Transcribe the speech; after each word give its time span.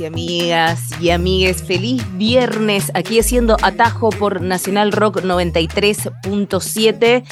Y 0.00 0.06
amigas 0.06 0.80
y 1.00 1.10
amigues? 1.10 1.62
Feliz 1.62 2.02
viernes 2.16 2.90
aquí 2.94 3.18
haciendo 3.18 3.56
atajo 3.62 4.10
por 4.10 4.40
Nacional 4.40 4.92
Rock 4.92 5.22
93.7. 5.22 7.24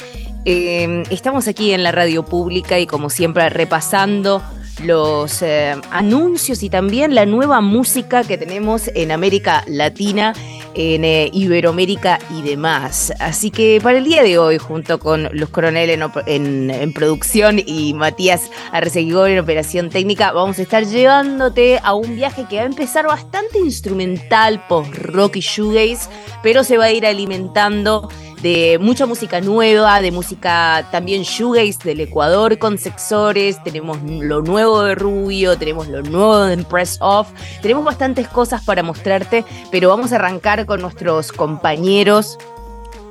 Eh, 0.45 1.03
estamos 1.09 1.47
aquí 1.47 1.71
en 1.71 1.83
la 1.83 1.91
radio 1.91 2.25
pública 2.25 2.79
y 2.79 2.87
como 2.87 3.09
siempre 3.09 3.49
repasando 3.49 4.41
los 4.83 5.41
eh, 5.41 5.75
anuncios 5.91 6.63
y 6.63 6.69
también 6.69 7.15
la 7.15 7.25
nueva 7.25 7.61
música 7.61 8.23
que 8.23 8.37
tenemos 8.37 8.89
en 8.93 9.11
América 9.11 9.63
Latina, 9.67 10.33
en 10.75 11.03
eh, 11.03 11.29
Iberoamérica 11.33 12.19
y 12.29 12.41
demás. 12.41 13.13
Así 13.19 13.51
que 13.51 13.79
para 13.81 13.97
el 13.97 14.03
día 14.03 14.23
de 14.23 14.37
hoy, 14.37 14.57
junto 14.57 14.99
con 14.99 15.29
Luz 15.31 15.49
Coronel 15.49 15.89
en, 16.25 16.93
producción 16.93 17.61
y 17.65 17.93
Matías 17.93 18.49
Arceguigor 18.71 19.29
en 19.29 19.39
operación 19.39 19.89
técnica, 19.89 20.31
vamos 20.31 20.59
a 20.59 20.61
estar 20.61 20.85
llevándote 20.85 21.79
a 21.83 21.93
un 21.93 22.15
viaje 22.15 22.45
que 22.49 22.57
va 22.57 22.63
a 22.63 22.65
empezar 22.65 23.07
bastante 23.07 23.59
instrumental, 23.59 24.65
post-rock 24.67 25.37
y 25.37 25.41
shoegaze, 25.41 26.09
pero 26.43 26.63
se 26.63 26.77
va 26.77 26.85
a 26.85 26.91
ir 26.91 27.05
alimentando 27.05 28.09
de 28.41 28.79
mucha 28.79 29.05
música 29.05 29.39
nueva, 29.41 30.01
de 30.01 30.11
música 30.11 30.87
también 30.91 31.23
shoegaze 31.23 31.79
del 31.83 31.99
Ecuador 32.01 32.57
con 32.57 32.77
sexores, 32.77 33.61
tenemos 33.63 33.99
lo 34.03 34.41
nuevo 34.41 34.81
de 34.83 34.95
Rubio, 34.95 35.57
tenemos 35.57 35.87
lo 35.87 36.01
nuevo 36.01 36.39
de 36.45 36.55
Impress 36.55 36.97
Off, 37.01 37.29
tenemos 37.61 37.85
bastantes 37.85 38.27
cosas 38.27 38.63
para 38.63 38.81
mostrarte, 38.83 39.45
pero 39.69 39.89
vamos 39.89 40.11
a 40.11 40.15
arrancar 40.15 40.65
con 40.65 40.81
nuestros 40.81 41.31
compañeros 41.31 42.37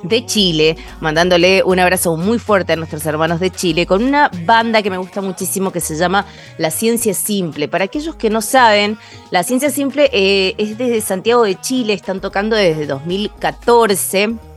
de 0.02 0.24
Chile, 0.24 0.76
mandándole 1.00 1.62
un 1.62 1.78
abrazo 1.78 2.16
muy 2.16 2.38
fuerte 2.38 2.72
a 2.72 2.76
nuestros 2.76 3.04
hermanos 3.06 3.38
de 3.38 3.50
Chile, 3.50 3.86
con 3.86 4.02
una 4.02 4.30
banda 4.44 4.82
que 4.82 4.90
me 4.90 4.98
gusta 4.98 5.20
muchísimo 5.20 5.70
que 5.70 5.80
se 5.80 5.96
llama 5.96 6.26
La 6.58 6.70
Ciencia 6.70 7.14
Simple. 7.14 7.68
Para 7.68 7.84
aquellos 7.84 8.16
que 8.16 8.30
no 8.30 8.40
saben, 8.40 8.98
La 9.30 9.42
Ciencia 9.42 9.70
Simple 9.70 10.10
eh, 10.12 10.54
es 10.58 10.78
desde 10.78 11.00
Santiago 11.02 11.44
de 11.44 11.60
Chile, 11.60 11.92
están 11.92 12.20
tocando 12.20 12.56
desde 12.56 12.86
2014 12.86 14.49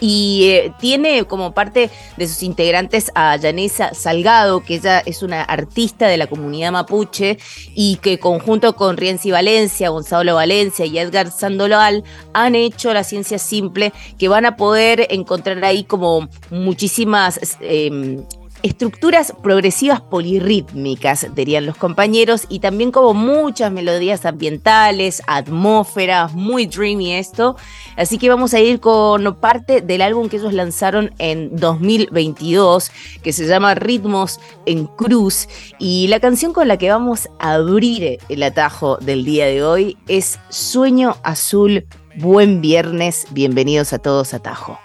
y 0.00 0.48
eh, 0.50 0.72
tiene 0.78 1.24
como 1.24 1.52
parte 1.52 1.90
de 2.16 2.28
sus 2.28 2.42
integrantes 2.42 3.10
a 3.14 3.36
Yanesa 3.36 3.94
Salgado, 3.94 4.62
que 4.62 4.76
ella 4.76 5.00
es 5.00 5.22
una 5.22 5.42
artista 5.42 6.08
de 6.08 6.16
la 6.16 6.26
comunidad 6.26 6.72
mapuche 6.72 7.38
y 7.74 7.96
que 7.96 8.18
conjunto 8.18 8.76
con 8.76 8.96
Rienzi 8.96 9.30
Valencia, 9.30 9.90
Gonzalo 9.90 10.34
Valencia 10.34 10.86
y 10.86 10.98
Edgar 10.98 11.30
Sandoval 11.30 12.04
han 12.32 12.54
hecho 12.54 12.92
la 12.92 13.04
ciencia 13.04 13.38
simple 13.38 13.92
que 14.18 14.28
van 14.28 14.46
a 14.46 14.56
poder 14.56 15.06
encontrar 15.10 15.64
ahí 15.64 15.84
como 15.84 16.28
muchísimas... 16.50 17.40
eh, 17.60 18.20
estructuras 18.62 19.32
progresivas 19.42 20.00
polirrítmicas, 20.00 21.26
dirían 21.34 21.66
los 21.66 21.76
compañeros, 21.76 22.46
y 22.48 22.60
también 22.60 22.90
como 22.90 23.14
muchas 23.14 23.72
melodías 23.72 24.24
ambientales, 24.24 25.22
atmósferas, 25.26 26.32
muy 26.34 26.66
dreamy 26.66 27.14
esto. 27.14 27.56
Así 27.96 28.18
que 28.18 28.28
vamos 28.28 28.54
a 28.54 28.60
ir 28.60 28.80
con 28.80 29.36
parte 29.36 29.80
del 29.80 30.02
álbum 30.02 30.28
que 30.28 30.36
ellos 30.36 30.52
lanzaron 30.52 31.12
en 31.18 31.54
2022, 31.56 32.90
que 33.22 33.32
se 33.32 33.46
llama 33.46 33.74
Ritmos 33.74 34.40
en 34.66 34.86
Cruz, 34.86 35.48
y 35.78 36.08
la 36.08 36.20
canción 36.20 36.52
con 36.52 36.68
la 36.68 36.76
que 36.76 36.90
vamos 36.90 37.28
a 37.38 37.54
abrir 37.54 38.18
el 38.28 38.42
atajo 38.42 38.96
del 38.96 39.24
día 39.24 39.46
de 39.46 39.64
hoy 39.64 39.96
es 40.08 40.38
Sueño 40.48 41.16
Azul. 41.22 41.86
Buen 42.16 42.60
viernes, 42.60 43.26
bienvenidos 43.30 43.92
a 43.92 43.98
todos 43.98 44.32
Atajo. 44.32 44.78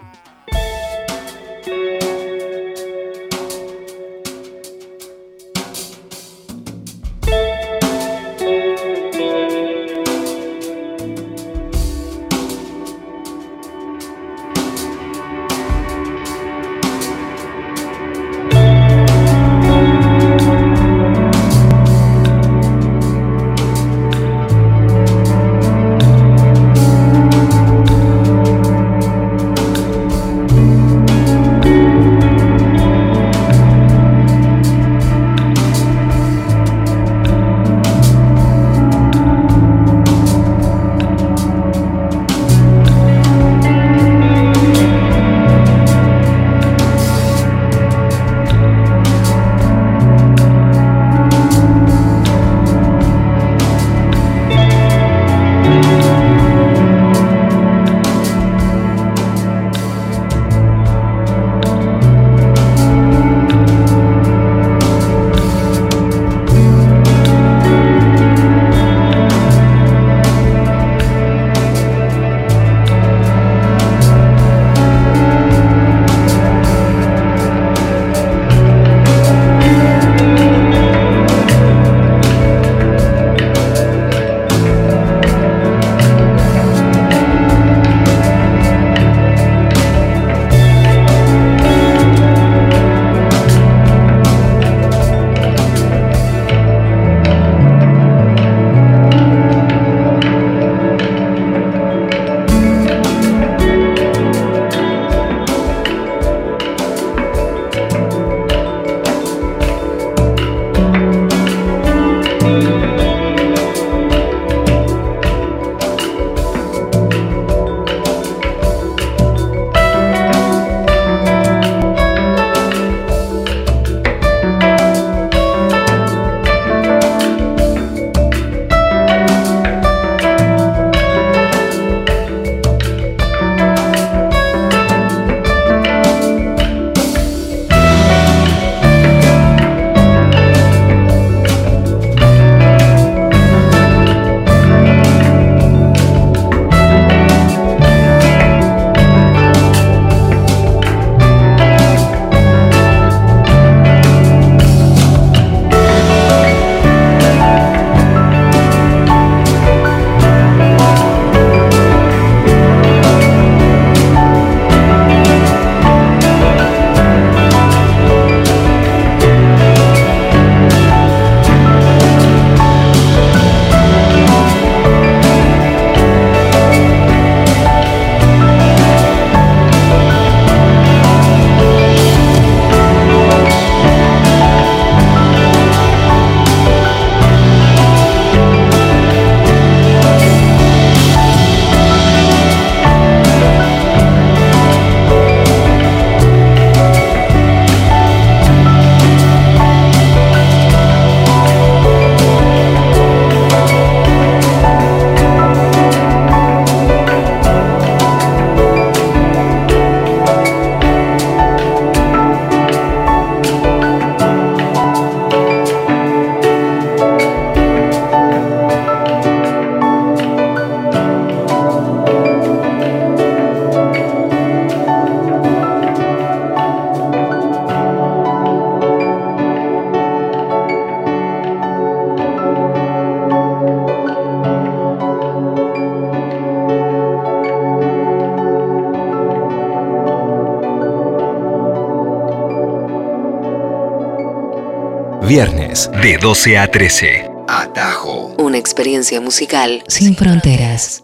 Viernes, 245.72 245.90
de 246.02 246.18
12 246.18 246.58
a 246.58 246.70
13. 246.70 247.30
Atajo. 247.48 248.36
Una 248.38 248.58
experiencia 248.58 249.20
musical 249.22 249.84
sin 249.88 250.16
fronteras. 250.16 251.02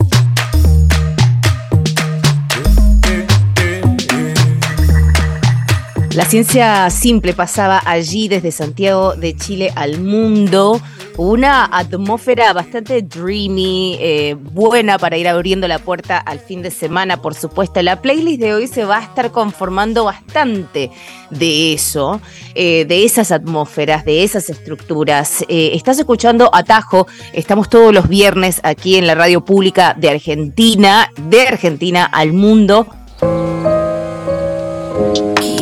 La 6.11 6.25
ciencia 6.25 6.89
simple 6.89 7.33
pasaba 7.33 7.81
allí 7.85 8.27
desde 8.27 8.51
Santiago 8.51 9.15
de 9.15 9.35
Chile 9.35 9.71
al 9.75 9.99
mundo. 9.99 10.81
Una 11.17 11.65
atmósfera 11.65 12.53
bastante 12.53 13.01
dreamy, 13.01 13.97
eh, 13.99 14.35
buena 14.39 14.99
para 14.99 15.17
ir 15.17 15.27
abriendo 15.27 15.67
la 15.67 15.79
puerta 15.79 16.17
al 16.19 16.39
fin 16.39 16.61
de 16.61 16.69
semana, 16.69 17.21
por 17.21 17.33
supuesto. 17.33 17.81
La 17.81 18.01
playlist 18.01 18.39
de 18.39 18.53
hoy 18.53 18.67
se 18.67 18.85
va 18.85 18.99
a 18.99 19.03
estar 19.03 19.31
conformando 19.31 20.03
bastante 20.03 20.91
de 21.31 21.73
eso, 21.73 22.21
eh, 22.53 22.85
de 22.85 23.03
esas 23.03 23.31
atmósferas, 23.31 24.05
de 24.05 24.23
esas 24.23 24.49
estructuras. 24.49 25.43
Eh, 25.47 25.71
estás 25.73 25.97
escuchando 25.97 26.51
Atajo, 26.53 27.07
estamos 27.33 27.67
todos 27.67 27.91
los 27.93 28.07
viernes 28.07 28.61
aquí 28.63 28.95
en 28.95 29.07
la 29.07 29.15
radio 29.15 29.43
pública 29.43 29.95
de 29.97 30.09
Argentina, 30.09 31.11
de 31.17 31.47
Argentina 31.47 32.05
al 32.05 32.33
mundo 32.33 32.87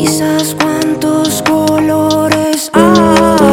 Quizás 0.05 0.55
cuántos 0.55 1.41
colores 1.43 2.69
hay. 2.73 3.44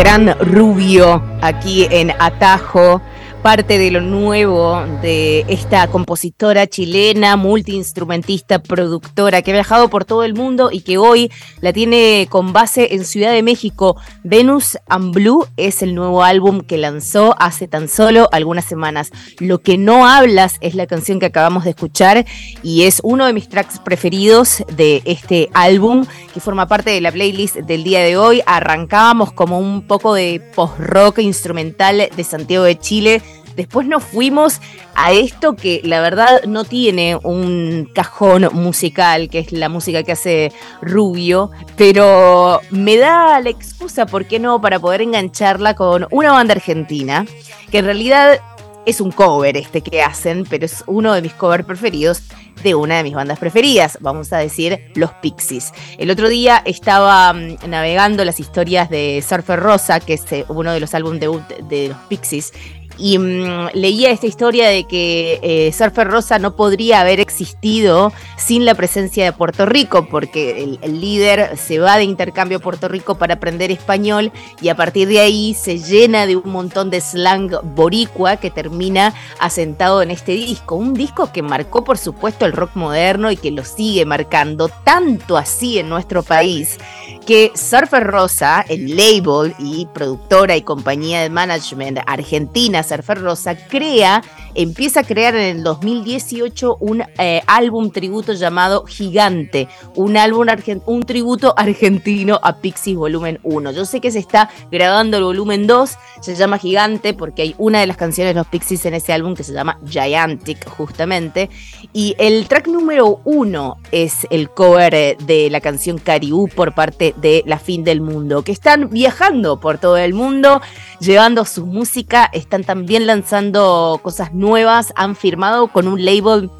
Gran 0.00 0.34
Rubio 0.40 1.22
aquí 1.42 1.86
en 1.90 2.10
Atajo, 2.18 3.02
parte 3.42 3.78
de 3.78 3.90
lo 3.90 4.02
nuevo 4.02 4.84
de 5.00 5.46
esta 5.48 5.86
compositora 5.88 6.66
chilena, 6.66 7.36
multiinstrumentista, 7.36 8.62
productora 8.62 9.40
que 9.40 9.50
ha 9.50 9.54
viajado 9.54 9.88
por 9.88 10.04
todo 10.04 10.24
el 10.24 10.34
mundo 10.34 10.68
y 10.70 10.80
que 10.82 10.98
hoy 10.98 11.30
la 11.60 11.72
tiene 11.72 12.26
con 12.28 12.52
base 12.52 12.94
en 12.94 13.04
Ciudad 13.04 13.32
de 13.32 13.42
México. 13.42 13.96
Venus 14.24 14.76
and 14.88 15.14
Blue 15.14 15.46
es 15.56 15.82
el 15.82 15.94
nuevo 15.94 16.22
álbum 16.22 16.60
que 16.60 16.76
lanzó 16.76 17.34
hace 17.38 17.66
tan 17.66 17.88
solo 17.88 18.28
algunas 18.30 18.66
semanas. 18.66 19.10
Lo 19.38 19.60
que 19.62 19.78
no 19.78 20.06
hablas 20.06 20.56
es 20.60 20.74
la 20.74 20.86
canción 20.86 21.18
que 21.18 21.26
acabamos 21.26 21.64
de 21.64 21.70
escuchar 21.70 22.26
y 22.62 22.82
es 22.82 23.00
uno 23.02 23.24
de 23.24 23.32
mis 23.32 23.48
tracks 23.48 23.78
preferidos 23.78 24.62
de 24.76 25.02
este 25.06 25.48
álbum 25.54 26.04
que 26.34 26.40
forma 26.40 26.68
parte 26.68 26.90
de 26.90 27.00
la 27.00 27.10
playlist 27.10 27.56
del 27.56 27.84
día 27.84 28.00
de 28.00 28.18
hoy. 28.18 28.42
Arrancábamos 28.44 29.32
como 29.32 29.58
un 29.58 29.86
poco 29.86 30.14
de 30.14 30.42
post-rock 30.54 31.20
instrumental 31.20 32.08
de 32.14 32.24
Santiago 32.24 32.64
de 32.64 32.78
Chile. 32.78 33.22
Después 33.60 33.86
nos 33.86 34.02
fuimos 34.02 34.58
a 34.94 35.12
esto 35.12 35.54
que 35.54 35.82
la 35.84 36.00
verdad 36.00 36.44
no 36.44 36.64
tiene 36.64 37.16
un 37.22 37.90
cajón 37.94 38.48
musical, 38.54 39.28
que 39.28 39.40
es 39.40 39.52
la 39.52 39.68
música 39.68 40.02
que 40.02 40.12
hace 40.12 40.50
Rubio, 40.80 41.50
pero 41.76 42.62
me 42.70 42.96
da 42.96 43.38
la 43.42 43.50
excusa, 43.50 44.06
¿por 44.06 44.24
qué 44.24 44.38
no?, 44.38 44.62
para 44.62 44.78
poder 44.78 45.02
engancharla 45.02 45.74
con 45.74 46.06
una 46.10 46.32
banda 46.32 46.54
argentina, 46.54 47.26
que 47.70 47.80
en 47.80 47.84
realidad 47.84 48.40
es 48.86 49.02
un 49.02 49.10
cover 49.12 49.58
este 49.58 49.82
que 49.82 50.00
hacen, 50.00 50.46
pero 50.48 50.64
es 50.64 50.82
uno 50.86 51.12
de 51.12 51.20
mis 51.20 51.34
covers 51.34 51.66
preferidos 51.66 52.22
de 52.62 52.74
una 52.74 52.96
de 52.96 53.02
mis 53.02 53.14
bandas 53.14 53.38
preferidas, 53.38 53.98
vamos 54.00 54.32
a 54.32 54.38
decir 54.38 54.90
Los 54.94 55.12
Pixies. 55.14 55.72
El 55.98 56.10
otro 56.10 56.28
día 56.28 56.62
estaba 56.64 57.32
mm, 57.32 57.68
navegando 57.68 58.24
las 58.24 58.40
historias 58.40 58.90
de 58.90 59.22
Surfer 59.26 59.60
Rosa, 59.60 60.00
que 60.00 60.14
es 60.14 60.32
eh, 60.32 60.44
uno 60.48 60.72
de 60.72 60.80
los 60.80 60.94
álbumes 60.94 61.20
debut 61.20 61.46
de 61.48 61.88
los 61.88 61.98
Pixies, 62.08 62.52
y 63.00 63.18
mm, 63.18 63.70
leía 63.74 64.10
esta 64.10 64.26
historia 64.26 64.68
de 64.68 64.84
que 64.84 65.40
eh, 65.42 65.72
Surfer 65.72 66.08
Rosa 66.08 66.38
no 66.38 66.54
podría 66.54 67.00
haber 67.00 67.18
existido 67.18 68.12
sin 68.36 68.64
la 68.64 68.74
presencia 68.74 69.24
de 69.24 69.32
Puerto 69.32 69.66
Rico, 69.66 70.06
porque 70.06 70.62
el, 70.62 70.78
el, 70.82 71.00
líder 71.00 71.56
se 71.56 71.78
va 71.78 71.96
de 71.96 72.04
intercambio 72.04 72.58
a 72.58 72.60
Puerto 72.60 72.88
Rico 72.88 73.14
para 73.16 73.34
aprender 73.34 73.70
español 73.70 74.32
y 74.60 74.68
a 74.68 74.76
partir 74.76 75.08
de 75.08 75.20
ahí 75.20 75.54
se 75.54 75.78
llena 75.78 76.26
de 76.26 76.36
un 76.36 76.50
montón 76.50 76.90
de 76.90 77.00
slang 77.00 77.50
boricua 77.74 78.36
que 78.36 78.50
termina 78.50 79.14
asentado 79.38 80.02
en 80.02 80.10
este 80.10 80.32
disco. 80.32 80.74
Un 80.74 80.94
disco 80.94 81.32
que 81.32 81.42
marcó, 81.42 81.84
por 81.84 81.96
supuesto, 81.96 82.44
el 82.44 82.52
rock 82.52 82.72
moderno 82.74 83.30
y 83.30 83.36
que 83.36 83.50
lo 83.50 83.64
sigue 83.64 84.04
marcando, 84.04 84.68
tanto 84.84 85.36
así 85.36 85.78
en 85.78 85.88
nuestro 85.88 86.22
país, 86.22 86.78
que 87.26 87.52
Surfer 87.54 88.04
Rosa, 88.04 88.64
el 88.68 88.96
label 88.96 89.54
y 89.58 89.86
productora 89.86 90.56
y 90.56 90.62
compañía 90.62 91.22
de 91.22 91.30
management 91.30 92.00
argentina, 92.06 92.82
Surfer 92.90 93.20
Rosa, 93.20 93.56
crea, 93.56 94.22
empieza 94.54 95.00
a 95.00 95.04
crear 95.04 95.36
en 95.36 95.58
el 95.58 95.62
2018 95.62 96.78
un 96.80 97.04
eh, 97.18 97.40
álbum 97.46 97.90
tributo 97.90 98.32
llamado 98.32 98.84
Gigante, 98.84 99.68
un 99.94 100.16
álbum, 100.16 100.46
un 100.86 101.02
tributo 101.04 101.54
argentino 101.56 102.40
a 102.42 102.56
Pixies 102.56 102.96
Volumen 102.96 103.38
1. 103.44 103.70
Yo 103.70 103.84
sé 103.84 104.00
que 104.00 104.10
se 104.10 104.18
está 104.18 104.50
grabando 104.72 105.18
el 105.18 105.24
volumen 105.24 105.68
2, 105.68 105.90
se 106.20 106.34
llama 106.34 106.58
Gigante 106.58 107.14
porque 107.14 107.42
hay 107.42 107.54
una 107.58 107.78
de 107.78 107.86
las 107.86 107.96
canciones 107.96 108.34
de 108.34 108.40
los 108.40 108.48
Pixies 108.48 108.84
en 108.86 108.94
ese 108.94 109.12
álbum 109.12 109.34
que 109.34 109.44
se 109.44 109.52
llama 109.52 109.78
Gigantic, 109.86 110.68
justamente, 110.68 111.48
y 111.92 112.16
el 112.18 112.48
track 112.48 112.66
número 112.66 113.20
1 113.24 113.76
es 113.92 114.26
el 114.30 114.50
cover 114.50 115.16
de 115.18 115.48
la 115.50 115.60
canción 115.60 115.98
Caribú 115.98 116.48
por 116.48 116.74
parte 116.74 117.14
de 117.18 117.44
La 117.46 117.58
Fin 117.58 117.84
del 117.84 118.00
Mundo, 118.00 118.42
que 118.42 118.52
están 118.52 118.90
viajando 118.90 119.60
por 119.60 119.78
todo 119.78 119.96
el 119.96 120.12
mundo, 120.12 120.60
llevando 120.98 121.44
su 121.44 121.66
música, 121.66 122.28
están 122.32 122.64
también 122.64 122.79
lanzando 122.86 124.00
cosas 124.02 124.32
nuevas, 124.32 124.92
han 124.96 125.16
firmado 125.16 125.68
con 125.68 125.88
un 125.88 126.04
label 126.04 126.50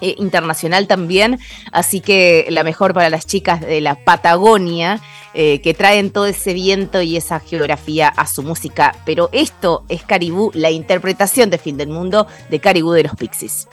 eh, 0.00 0.14
internacional 0.18 0.86
también, 0.86 1.38
así 1.72 2.00
que 2.00 2.46
la 2.50 2.62
mejor 2.62 2.94
para 2.94 3.10
las 3.10 3.26
chicas 3.26 3.60
de 3.60 3.80
la 3.80 3.96
Patagonia, 3.96 5.00
eh, 5.34 5.60
que 5.60 5.74
traen 5.74 6.10
todo 6.10 6.26
ese 6.26 6.54
viento 6.54 7.02
y 7.02 7.16
esa 7.16 7.40
geografía 7.40 8.08
a 8.08 8.26
su 8.26 8.42
música. 8.42 8.94
Pero 9.04 9.28
esto 9.32 9.84
es 9.88 10.02
Caribú, 10.02 10.50
la 10.54 10.70
interpretación 10.70 11.50
de 11.50 11.58
Fin 11.58 11.76
del 11.76 11.88
Mundo 11.88 12.26
de 12.50 12.60
Caribú 12.60 12.92
de 12.92 13.04
los 13.04 13.14
Pixies. 13.14 13.68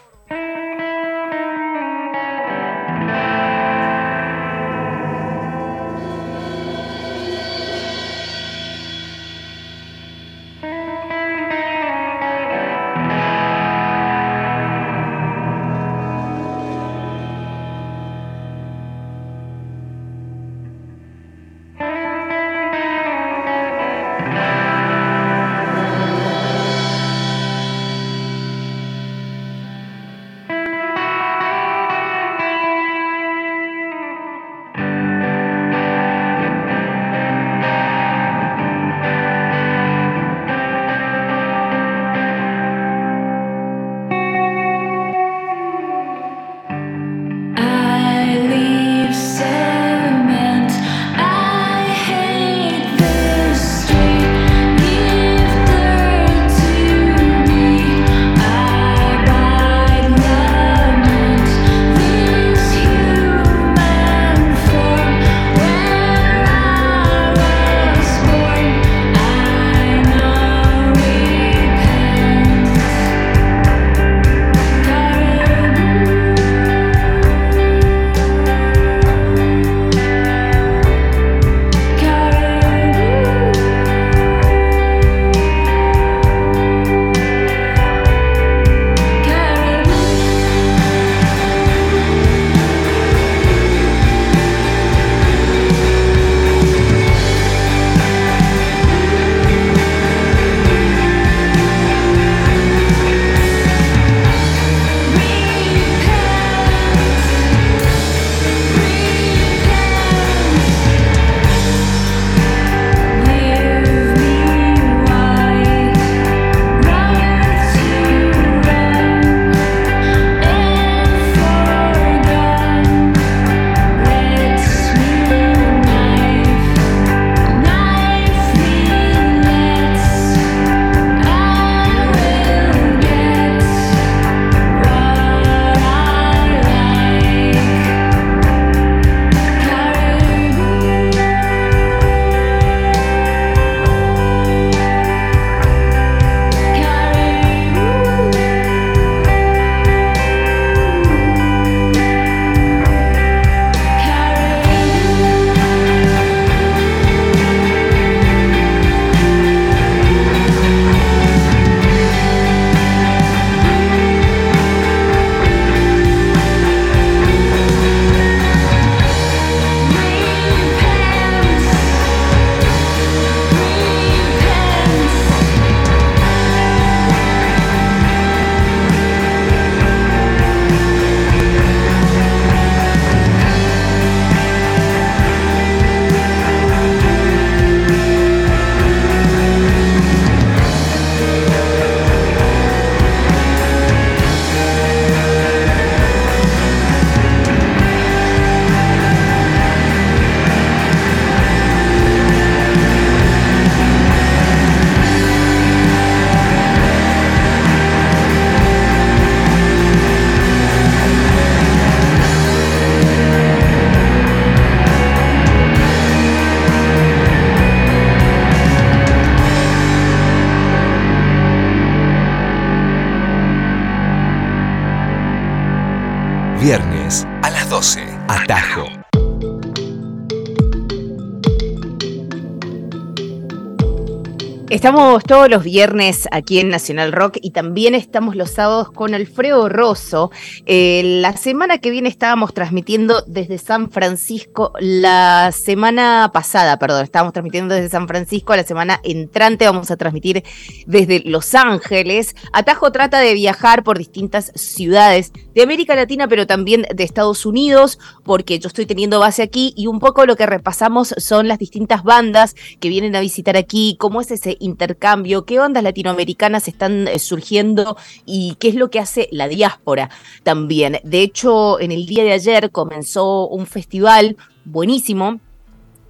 Estamos 234.85 235.23
todos 235.23 235.49
los 235.49 235.63
viernes 235.63 236.27
aquí 236.29 236.59
en 236.59 236.69
Nacional 236.69 237.11
Rock 237.11 237.39
y 237.41 237.49
también 237.49 237.95
estamos 237.95 238.35
los 238.35 238.51
sábados 238.51 238.91
con 238.91 239.15
Alfredo 239.15 239.67
Rosso. 239.67 240.29
Eh, 240.67 241.01
la 241.21 241.35
semana 241.35 241.79
que 241.79 241.89
viene 241.89 242.07
estábamos 242.07 242.53
transmitiendo 242.53 243.23
desde 243.25 243.57
San 243.57 243.89
Francisco, 243.89 244.73
la 244.79 245.51
semana 245.51 246.29
pasada, 246.31 246.77
perdón, 246.77 247.03
estábamos 247.03 247.33
transmitiendo 247.33 247.73
desde 247.73 247.89
San 247.89 248.07
Francisco, 248.07 248.55
la 248.55 248.63
semana 248.63 248.99
entrante 249.03 249.65
vamos 249.65 249.89
a 249.89 249.97
transmitir 249.97 250.43
desde 250.85 251.19
Los 251.25 251.55
Ángeles. 251.55 252.35
Atajo 252.53 252.91
trata 252.91 253.17
de 253.17 253.33
viajar 253.33 253.83
por 253.83 253.97
distintas 253.97 254.51
ciudades 254.53 255.31
de 255.55 255.63
América 255.63 255.95
Latina, 255.95 256.27
pero 256.27 256.45
también 256.45 256.85
de 256.93 257.03
Estados 257.03 257.47
Unidos, 257.47 257.97
porque 258.23 258.59
yo 258.59 258.67
estoy 258.67 258.85
teniendo 258.85 259.19
base 259.19 259.41
aquí 259.41 259.73
y 259.75 259.87
un 259.87 259.99
poco 259.99 260.27
lo 260.27 260.35
que 260.35 260.45
repasamos 260.45 261.15
son 261.17 261.47
las 261.47 261.57
distintas 261.57 262.03
bandas 262.03 262.55
que 262.79 262.89
vienen 262.89 263.15
a 263.15 263.21
visitar 263.21 263.57
aquí, 263.57 263.95
cómo 263.99 264.21
es 264.21 264.29
ese 264.29 264.57
intercambio, 264.75 265.45
qué 265.45 265.57
bandas 265.57 265.83
latinoamericanas 265.83 266.67
están 266.67 267.07
eh, 267.07 267.17
surgiendo 267.17 267.95
y 268.25 268.55
qué 268.59 268.67
es 268.67 268.75
lo 268.75 268.89
que 268.89 268.99
hace 268.99 269.29
la 269.31 269.47
diáspora 269.47 270.09
también. 270.43 270.99
De 271.03 271.21
hecho, 271.21 271.79
en 271.79 271.93
el 271.93 272.05
día 272.05 272.25
de 272.25 272.33
ayer 272.33 272.71
comenzó 272.71 273.47
un 273.47 273.65
festival 273.65 274.35
buenísimo 274.65 275.39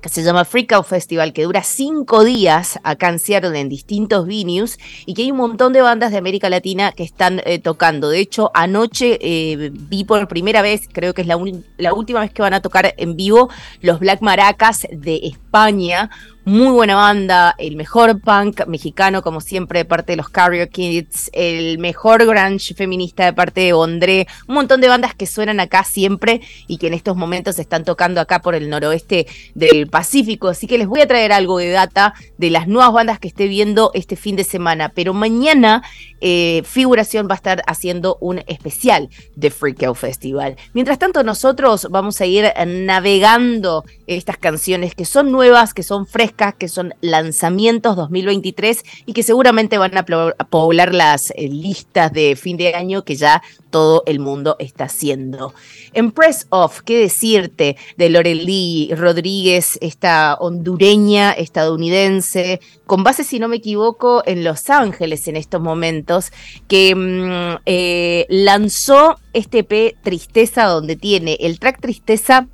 que 0.05 0.09
se 0.09 0.21
llama 0.21 0.45
Freak 0.45 0.71
Out 0.73 0.85
Festival, 0.85 1.33
que 1.33 1.45
dura 1.45 1.63
cinco 1.63 2.23
días 2.23 2.79
acá 2.83 3.09
en 3.09 3.17
Seattle 3.17 3.59
en 3.59 3.69
distintos 3.69 4.27
venues 4.27 4.77
y 5.07 5.15
que 5.15 5.23
hay 5.23 5.31
un 5.31 5.37
montón 5.37 5.73
de 5.73 5.81
bandas 5.81 6.11
de 6.11 6.19
América 6.19 6.47
Latina 6.47 6.91
que 6.91 7.01
están 7.01 7.41
eh, 7.43 7.57
tocando. 7.57 8.09
De 8.09 8.19
hecho, 8.19 8.51
anoche 8.53 9.17
eh, 9.19 9.71
vi 9.73 10.03
por 10.03 10.27
primera 10.27 10.61
vez, 10.61 10.87
creo 10.93 11.15
que 11.15 11.23
es 11.23 11.27
la, 11.27 11.39
la 11.79 11.93
última 11.95 12.19
vez 12.19 12.31
que 12.31 12.43
van 12.43 12.53
a 12.53 12.61
tocar 12.61 12.93
en 12.97 13.15
vivo, 13.15 13.49
los 13.81 13.99
Black 13.99 14.21
Maracas 14.21 14.85
de 14.91 15.21
España, 15.23 16.11
muy 16.45 16.71
buena 16.73 16.93
banda, 16.93 17.55
el 17.57 17.75
mejor 17.75 18.21
punk 18.21 18.67
mexicano, 18.67 19.23
como 19.23 19.41
siempre, 19.41 19.79
de 19.79 19.85
parte 19.85 20.11
de 20.11 20.17
los 20.17 20.29
Carrier 20.29 20.69
Kids, 20.69 21.31
el 21.33 21.79
mejor 21.79 22.23
grunge 22.23 22.75
feminista 22.75 23.25
de 23.25 23.33
parte 23.33 23.61
de 23.61 23.73
Bondré, 23.73 24.27
un 24.47 24.53
montón 24.53 24.79
de 24.79 24.87
bandas 24.87 25.15
que 25.15 25.25
suenan 25.25 25.59
acá 25.59 25.83
siempre 25.83 26.41
y 26.67 26.77
que 26.77 26.85
en 26.85 26.93
estos 26.93 27.17
momentos 27.17 27.57
están 27.57 27.83
tocando 27.83 28.21
acá 28.21 28.43
por 28.43 28.53
el 28.53 28.69
noroeste 28.69 29.25
del 29.55 29.87
Pacífico. 29.87 30.49
Así 30.49 30.67
que 30.67 30.77
les 30.77 30.85
voy 30.85 31.01
a 31.01 31.07
traer 31.07 31.31
algo 31.31 31.57
de 31.57 31.71
data 31.71 32.13
de 32.37 32.51
las 32.51 32.67
nuevas 32.67 32.93
bandas 32.93 33.17
que 33.17 33.27
esté 33.27 33.47
viendo 33.47 33.89
este 33.95 34.15
fin 34.15 34.35
de 34.35 34.43
semana. 34.43 34.89
Pero 34.89 35.15
mañana 35.15 35.81
eh, 36.21 36.61
Figuración 36.63 37.27
va 37.27 37.33
a 37.33 37.37
estar 37.37 37.63
haciendo 37.65 38.17
un 38.21 38.43
especial 38.45 39.09
de 39.35 39.49
Freak 39.49 39.81
Out 39.81 39.97
Festival. 39.97 40.57
Mientras 40.73 40.99
tanto, 40.99 41.23
nosotros 41.23 41.87
vamos 41.89 42.21
a 42.21 42.27
ir 42.27 42.53
navegando 42.67 43.83
estas 44.05 44.37
canciones 44.37 44.93
que 44.93 45.05
son 45.05 45.31
nuevas, 45.31 45.73
que 45.73 45.81
son 45.81 46.05
frescas 46.05 46.34
que 46.35 46.67
son 46.67 46.93
lanzamientos 47.01 47.95
2023 47.95 48.83
y 49.05 49.13
que 49.13 49.23
seguramente 49.23 49.77
van 49.77 49.97
a 49.97 50.05
poblar 50.05 50.93
las 50.93 51.31
eh, 51.31 51.47
listas 51.47 52.11
de 52.11 52.35
fin 52.35 52.57
de 52.57 52.75
año 52.75 53.03
que 53.03 53.15
ya 53.15 53.41
todo 53.69 54.03
el 54.05 54.19
mundo 54.19 54.55
está 54.59 54.85
haciendo. 54.85 55.53
En 55.93 56.11
Press 56.11 56.47
Off, 56.49 56.81
¿qué 56.81 56.99
decirte 56.99 57.77
de 57.97 58.09
Lorelí 58.09 58.91
Rodríguez, 58.95 59.77
esta 59.81 60.35
hondureña 60.35 61.31
estadounidense, 61.31 62.59
con 62.85 63.03
base, 63.03 63.23
si 63.23 63.39
no 63.39 63.47
me 63.47 63.57
equivoco, 63.57 64.23
en 64.25 64.43
Los 64.43 64.69
Ángeles 64.69 65.27
en 65.27 65.35
estos 65.37 65.61
momentos, 65.61 66.31
que 66.67 66.95
mm, 66.95 67.61
eh, 67.65 68.25
lanzó 68.29 69.17
este 69.33 69.63
P 69.63 69.95
Tristeza, 70.03 70.65
donde 70.65 70.95
tiene 70.95 71.37
el 71.39 71.59
track 71.59 71.81
Tristeza 71.81 72.47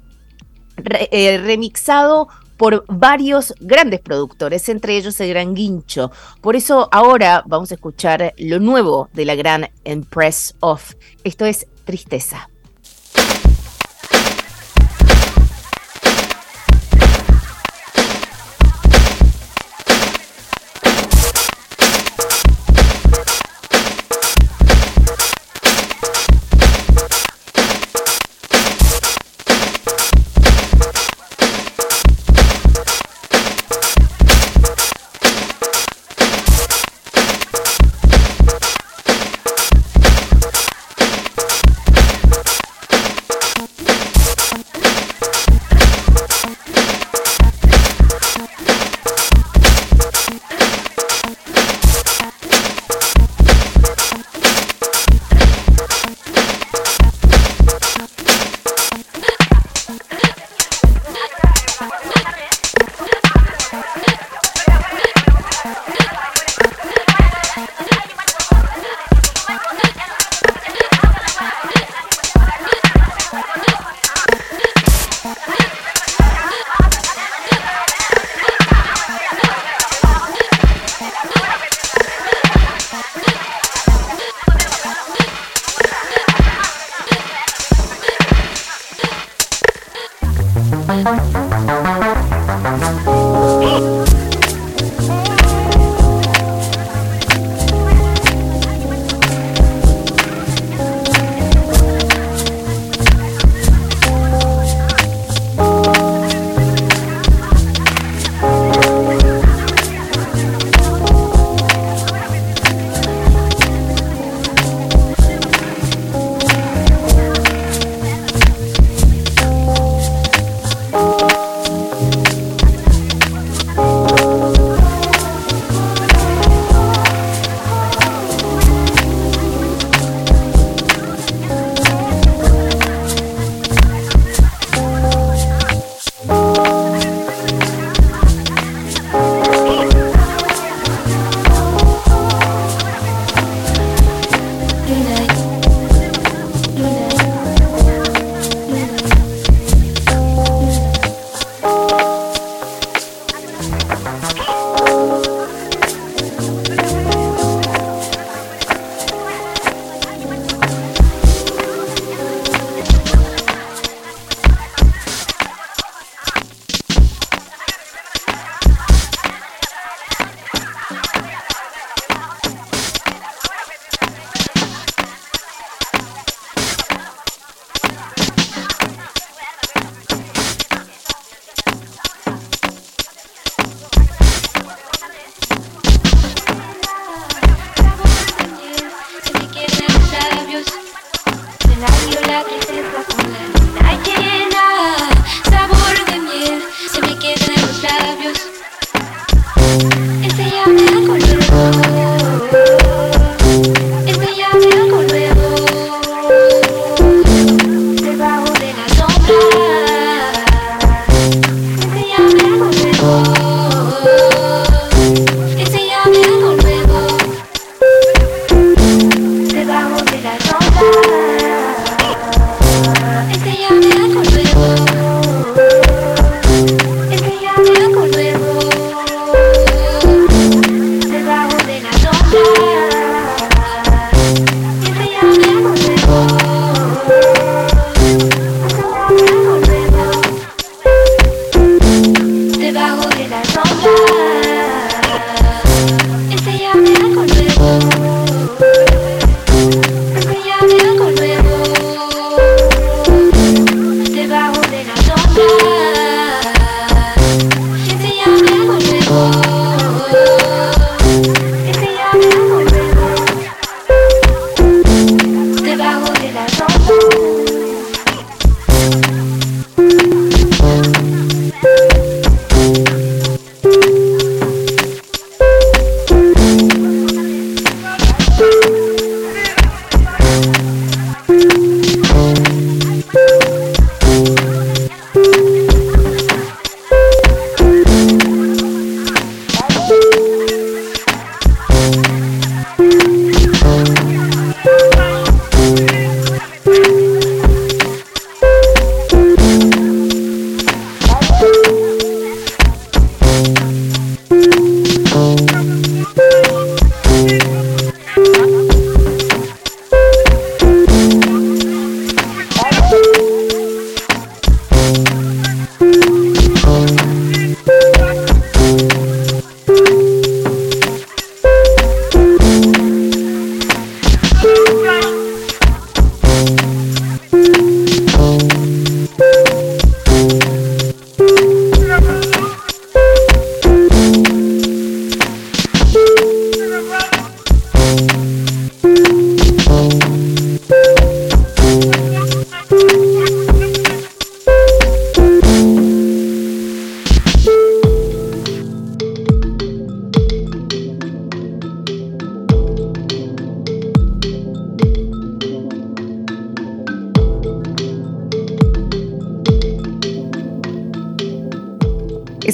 eh, 0.84 1.38
remixado 1.38 2.28
por 2.62 2.86
varios 2.88 3.56
grandes 3.60 4.02
productores, 4.02 4.70
entre 4.70 4.96
ellos 4.96 5.20
el 5.20 5.30
Gran 5.30 5.56
Guincho. 5.56 6.12
Por 6.42 6.56
eso 6.56 6.90
ahora 6.92 7.42
vamos 7.48 7.72
a 7.72 7.74
escuchar 7.74 8.36
lo 8.38 8.60
nuevo 8.60 9.10
de 9.14 9.26
la 9.26 9.34
gran 9.34 9.72
Empress 9.84 10.56
Off. 10.60 10.94
Esto 11.24 11.48
es 11.48 11.66
Tristeza. 11.86 12.51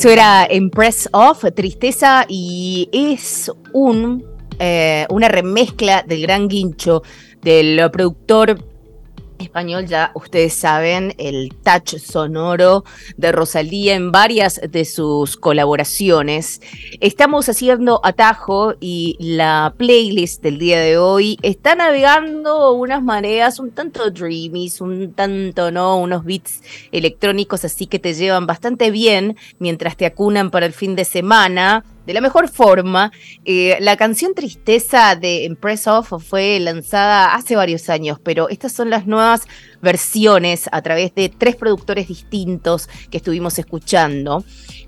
Eso 0.07 0.13
era 0.13 0.47
Empress 0.49 1.09
of 1.11 1.43
Tristeza 1.53 2.23
y 2.29 2.87
es 2.93 3.51
un, 3.73 4.23
eh, 4.57 5.05
una 5.09 5.27
remezcla 5.27 6.01
del 6.01 6.21
gran 6.21 6.47
guincho 6.47 7.03
del 7.41 7.91
productor 7.91 8.57
español, 9.39 9.85
ya 9.85 10.11
ustedes 10.15 10.53
saben, 10.53 11.13
el 11.17 11.53
touch 11.63 11.97
sonoro 11.97 12.83
de 13.17 13.31
Rosalía 13.31 13.95
en 13.95 14.11
varias 14.11 14.59
de 14.69 14.85
sus 14.85 15.37
colaboraciones. 15.37 16.61
Estamos 16.99 17.49
haciendo 17.49 17.99
atajo 18.03 18.75
y 18.79 19.15
la 19.19 19.73
playlist 19.77 20.41
del 20.41 20.59
día 20.59 20.79
de 20.79 20.97
hoy 20.97 21.37
está 21.41 21.75
navegando 21.75 22.73
unas 22.73 23.03
mareas 23.03 23.59
un 23.59 23.71
tanto 23.71 24.09
dreamy, 24.09 24.71
un 24.79 25.13
tanto, 25.13 25.71
¿no? 25.71 25.97
Unos 25.97 26.23
beats 26.23 26.61
electrónicos 26.91 27.65
así 27.65 27.87
que 27.87 27.99
te 27.99 28.13
llevan 28.13 28.47
bastante 28.47 28.91
bien 28.91 29.37
mientras 29.59 29.97
te 29.97 30.05
acunan 30.05 30.51
para 30.51 30.65
el 30.65 30.73
fin 30.73 30.95
de 30.95 31.05
semana 31.05 31.83
de 32.07 32.13
la 32.13 32.21
mejor 32.21 32.49
forma. 32.49 33.11
Eh, 33.45 33.77
la 33.81 33.97
canción 33.97 34.33
Tristeza 34.33 35.15
de 35.15 35.43
Impress 35.43 35.87
Off 35.87 36.13
fue 36.25 36.59
lanzada 36.59 37.35
hace 37.35 37.55
varios 37.55 37.89
años, 37.89 38.17
pero 38.23 38.49
estas 38.49 38.71
son 38.71 38.89
las 38.89 39.05
nuevas 39.05 39.41
versiones 39.81 40.69
a 40.71 40.81
través 40.81 41.13
de 41.13 41.29
tres 41.29 41.57
productores 41.57 42.07
distintos 42.07 42.89
que 43.11 43.17
estuvimos 43.17 43.59
escuchando. 43.59 44.43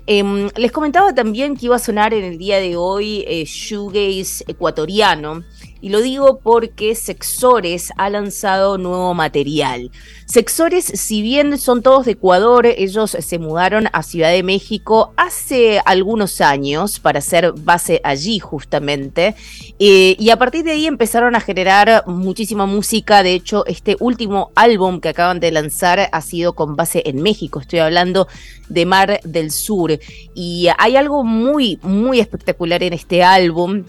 Em, 0.06 0.48
les 0.56 0.72
comentaba 0.72 1.14
también 1.14 1.56
que 1.56 1.66
iba 1.66 1.76
a 1.76 1.78
sonar 1.78 2.14
en 2.14 2.24
el 2.24 2.38
día 2.38 2.58
de 2.58 2.74
hoy 2.74 3.22
eh, 3.28 3.44
Shoegaze 3.44 4.44
ecuatoriano. 4.48 5.44
Y 5.80 5.88
lo 5.88 6.00
digo 6.00 6.40
porque 6.42 6.94
Sexores 6.94 7.90
ha 7.96 8.10
lanzado 8.10 8.76
nuevo 8.76 9.14
material. 9.14 9.90
Sexores, 10.26 10.84
si 10.84 11.22
bien 11.22 11.58
son 11.58 11.82
todos 11.82 12.04
de 12.04 12.12
Ecuador, 12.12 12.66
ellos 12.66 13.16
se 13.18 13.38
mudaron 13.38 13.88
a 13.92 14.02
Ciudad 14.02 14.30
de 14.30 14.42
México 14.42 15.12
hace 15.16 15.80
algunos 15.84 16.40
años 16.40 17.00
para 17.00 17.20
hacer 17.20 17.52
base 17.52 18.00
allí 18.04 18.38
justamente. 18.38 19.34
Eh, 19.78 20.16
y 20.18 20.30
a 20.30 20.36
partir 20.36 20.64
de 20.64 20.72
ahí 20.72 20.86
empezaron 20.86 21.34
a 21.34 21.40
generar 21.40 22.04
muchísima 22.06 22.66
música. 22.66 23.22
De 23.22 23.32
hecho, 23.32 23.64
este 23.66 23.96
último 24.00 24.52
álbum 24.54 25.00
que 25.00 25.08
acaban 25.08 25.40
de 25.40 25.50
lanzar 25.50 26.08
ha 26.12 26.20
sido 26.20 26.52
con 26.52 26.76
base 26.76 27.02
en 27.06 27.22
México. 27.22 27.60
Estoy 27.60 27.78
hablando 27.78 28.28
de 28.68 28.86
Mar 28.86 29.20
del 29.24 29.50
Sur. 29.50 29.98
Y 30.34 30.68
hay 30.78 30.96
algo 30.96 31.24
muy, 31.24 31.78
muy 31.82 32.20
espectacular 32.20 32.82
en 32.82 32.92
este 32.92 33.22
álbum 33.22 33.84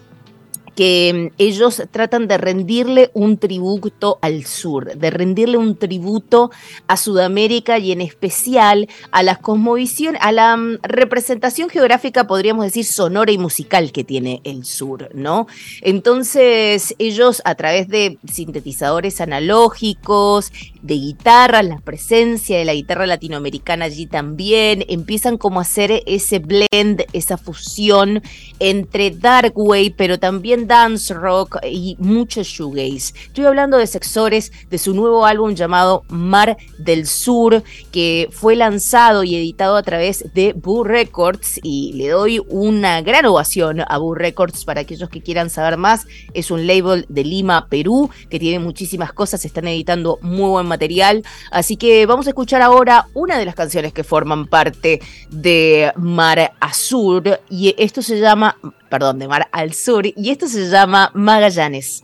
que 0.76 1.32
ellos 1.38 1.84
tratan 1.92 2.28
de 2.28 2.38
rendirle 2.38 3.12
un 3.14 3.38
tributo 3.38 4.20
al 4.22 4.46
sur, 4.46 4.96
de 4.96 5.10
rendirle 5.10 5.58
un 5.58 5.76
tributo 5.76 6.52
a 6.88 6.98
Sudamérica 6.98 7.78
y 7.80 7.92
en 7.92 8.02
especial 8.02 8.88
a 9.12 9.24
la 9.24 9.36
cosmovisión, 9.36 10.18
a 10.22 10.32
la 10.32 10.56
mm, 10.56 10.80
representación 10.84 11.70
geográfica, 11.70 12.28
podríamos 12.28 12.66
decir, 12.66 12.86
sonora 12.86 13.32
y 13.32 13.38
musical 13.38 13.92
que 13.92 14.04
tiene 14.04 14.42
el 14.44 14.66
sur, 14.66 15.10
¿no? 15.14 15.48
Entonces, 15.82 16.96
ellos 17.00 17.42
a 17.46 17.56
través 17.56 17.88
de 17.88 18.18
sintetizadores 18.32 19.22
analógicos, 19.22 20.52
de 20.82 20.96
guitarra, 20.96 21.64
la 21.64 21.80
presencia 21.80 22.58
de 22.58 22.66
la 22.66 22.74
guitarra 22.74 23.06
latinoamericana 23.06 23.86
allí 23.86 24.06
también, 24.08 24.86
empiezan 24.88 25.38
como 25.38 25.60
a 25.60 25.64
hacer 25.64 26.04
ese 26.06 26.40
blend, 26.40 27.06
esa 27.14 27.38
fusión 27.38 28.22
entre 28.60 29.12
dark 29.12 29.54
wave, 29.56 29.94
pero 29.96 30.20
también 30.20 30.61
dance 30.68 31.14
rock 31.14 31.58
y 31.64 31.96
mucho 32.00 32.44
shoegaze. 32.44 33.14
Estoy 33.28 33.46
hablando 33.46 33.78
de 33.78 33.88
Sexores, 33.88 34.52
de 34.70 34.78
su 34.78 34.94
nuevo 34.94 35.26
álbum 35.26 35.54
llamado 35.54 36.04
Mar 36.10 36.58
del 36.78 37.08
Sur, 37.08 37.64
que 37.92 38.30
fue 38.32 38.56
lanzado 38.56 39.24
y 39.24 39.36
editado 39.36 39.76
a 39.76 39.84
través 39.84 40.34
de 40.34 40.54
Boo 40.54 40.84
Records 40.84 41.60
y 41.64 41.94
le 41.94 42.10
doy 42.10 42.42
una 42.50 43.02
gran 43.02 43.26
ovación 43.26 43.82
a 43.88 43.98
Boo 43.98 44.16
Records 44.16 44.66
para 44.66 44.82
aquellos 44.82 45.10
que 45.10 45.22
quieran 45.22 45.50
saber 45.50 45.78
más. 45.78 46.06
Es 46.34 46.52
un 46.52 46.68
label 46.68 47.06
de 47.10 47.24
Lima, 47.24 47.68
Perú, 47.68 48.10
que 48.30 48.40
tiene 48.40 48.60
muchísimas 48.60 49.14
cosas, 49.14 49.46
están 49.46 49.68
editando 49.68 50.20
muy 50.22 50.50
buen 50.50 50.66
material, 50.68 51.24
así 51.52 51.78
que 51.78 52.06
vamos 52.06 52.28
a 52.28 52.32
escuchar 52.32 52.62
ahora 52.62 53.08
una 53.14 53.38
de 53.38 53.46
las 53.46 53.56
canciones 53.56 53.94
que 53.94 54.04
forman 54.04 54.48
parte 54.48 55.02
de 55.30 55.92
Mar 55.96 56.54
Azul 56.60 57.12
y 57.50 57.76
esto 57.78 58.02
se 58.02 58.20
llama, 58.20 58.58
perdón, 58.92 59.18
de 59.18 59.28
Mar 59.28 59.48
al 59.52 59.74
Sur 59.74 60.06
y 60.06 60.30
esto 60.30 60.48
se 60.48 60.70
llama 60.70 61.10
Magallanes. 61.16 62.04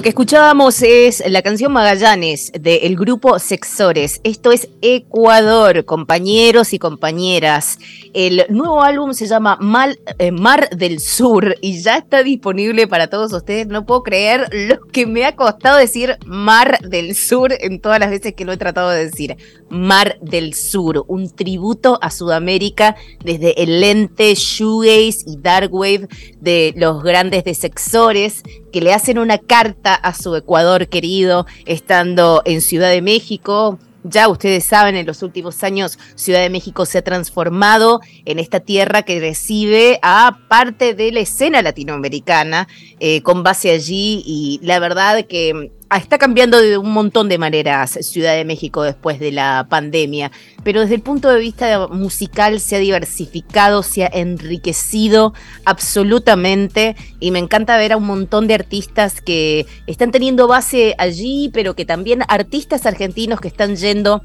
Lo 0.00 0.02
que 0.02 0.08
escuchábamos 0.08 0.80
es 0.80 1.22
la 1.28 1.42
canción 1.42 1.72
Magallanes 1.74 2.52
del 2.58 2.96
grupo 2.96 3.38
Sexores. 3.38 4.22
Esto 4.24 4.50
es 4.50 4.66
Ecuador, 4.80 5.84
compañeros 5.84 6.72
y 6.72 6.78
compañeras. 6.78 7.78
El 8.14 8.46
nuevo 8.48 8.82
álbum 8.82 9.12
se 9.12 9.26
llama 9.26 9.58
Mal- 9.60 9.98
eh, 10.18 10.30
Mar 10.32 10.70
del 10.70 11.00
Sur 11.00 11.54
y 11.60 11.82
ya 11.82 11.98
está 11.98 12.22
disponible 12.22 12.88
para 12.88 13.08
todos 13.08 13.30
ustedes. 13.34 13.66
No 13.66 13.84
puedo 13.84 14.02
creer 14.02 14.48
lo 14.50 14.80
que 14.86 15.04
me 15.04 15.26
ha 15.26 15.36
costado 15.36 15.76
decir 15.76 16.16
Mar 16.24 16.78
del 16.80 17.14
Sur 17.14 17.52
en 17.60 17.78
todas 17.78 18.00
las 18.00 18.08
veces 18.08 18.32
que 18.34 18.46
lo 18.46 18.52
he 18.52 18.56
tratado 18.56 18.88
de 18.88 19.04
decir. 19.04 19.36
Mar 19.68 20.18
del 20.22 20.54
Sur, 20.54 21.04
un 21.08 21.28
tributo 21.28 21.98
a 22.00 22.10
Sudamérica 22.10 22.96
desde 23.22 23.62
el 23.62 23.80
lente 23.82 24.34
shoegaze 24.34 25.24
y 25.26 25.36
dark 25.36 25.74
wave 25.74 26.08
de 26.40 26.72
los 26.74 27.02
grandes 27.02 27.44
de 27.44 27.52
Sexores 27.52 28.42
que 28.72 28.80
le 28.80 28.94
hacen 28.94 29.18
una 29.18 29.36
carta 29.38 29.89
a 29.94 30.14
su 30.14 30.34
Ecuador 30.36 30.88
querido 30.88 31.46
estando 31.66 32.42
en 32.44 32.60
Ciudad 32.60 32.90
de 32.90 33.02
México. 33.02 33.78
Ya 34.02 34.28
ustedes 34.28 34.64
saben, 34.64 34.96
en 34.96 35.06
los 35.06 35.22
últimos 35.22 35.62
años 35.62 35.98
Ciudad 36.14 36.40
de 36.40 36.48
México 36.48 36.86
se 36.86 36.98
ha 36.98 37.02
transformado 37.02 38.00
en 38.24 38.38
esta 38.38 38.60
tierra 38.60 39.02
que 39.02 39.20
recibe 39.20 39.98
a 40.02 40.38
parte 40.48 40.94
de 40.94 41.12
la 41.12 41.20
escena 41.20 41.60
latinoamericana 41.60 42.66
eh, 42.98 43.20
con 43.22 43.42
base 43.42 43.70
allí 43.70 44.22
y 44.24 44.58
la 44.62 44.78
verdad 44.78 45.26
que 45.26 45.70
está 45.98 46.18
cambiando 46.18 46.60
de 46.60 46.78
un 46.78 46.92
montón 46.92 47.28
de 47.28 47.38
maneras 47.38 47.98
Ciudad 48.02 48.34
de 48.36 48.44
México 48.44 48.82
después 48.82 49.18
de 49.18 49.32
la 49.32 49.66
pandemia, 49.68 50.30
pero 50.62 50.80
desde 50.80 50.94
el 50.94 51.00
punto 51.02 51.28
de 51.28 51.40
vista 51.40 51.88
musical 51.88 52.60
se 52.60 52.76
ha 52.76 52.78
diversificado, 52.78 53.82
se 53.82 54.04
ha 54.04 54.10
enriquecido 54.12 55.34
absolutamente 55.64 56.96
y 57.18 57.30
me 57.30 57.38
encanta 57.40 57.76
ver 57.76 57.92
a 57.92 57.96
un 57.96 58.06
montón 58.06 58.46
de 58.46 58.54
artistas 58.54 59.20
que 59.20 59.66
están 59.86 60.10
teniendo 60.12 60.46
base 60.46 60.94
allí, 60.98 61.50
pero 61.52 61.74
que 61.74 61.84
también 61.84 62.22
artistas 62.28 62.86
argentinos 62.86 63.40
que 63.40 63.48
están 63.48 63.76
yendo 63.76 64.22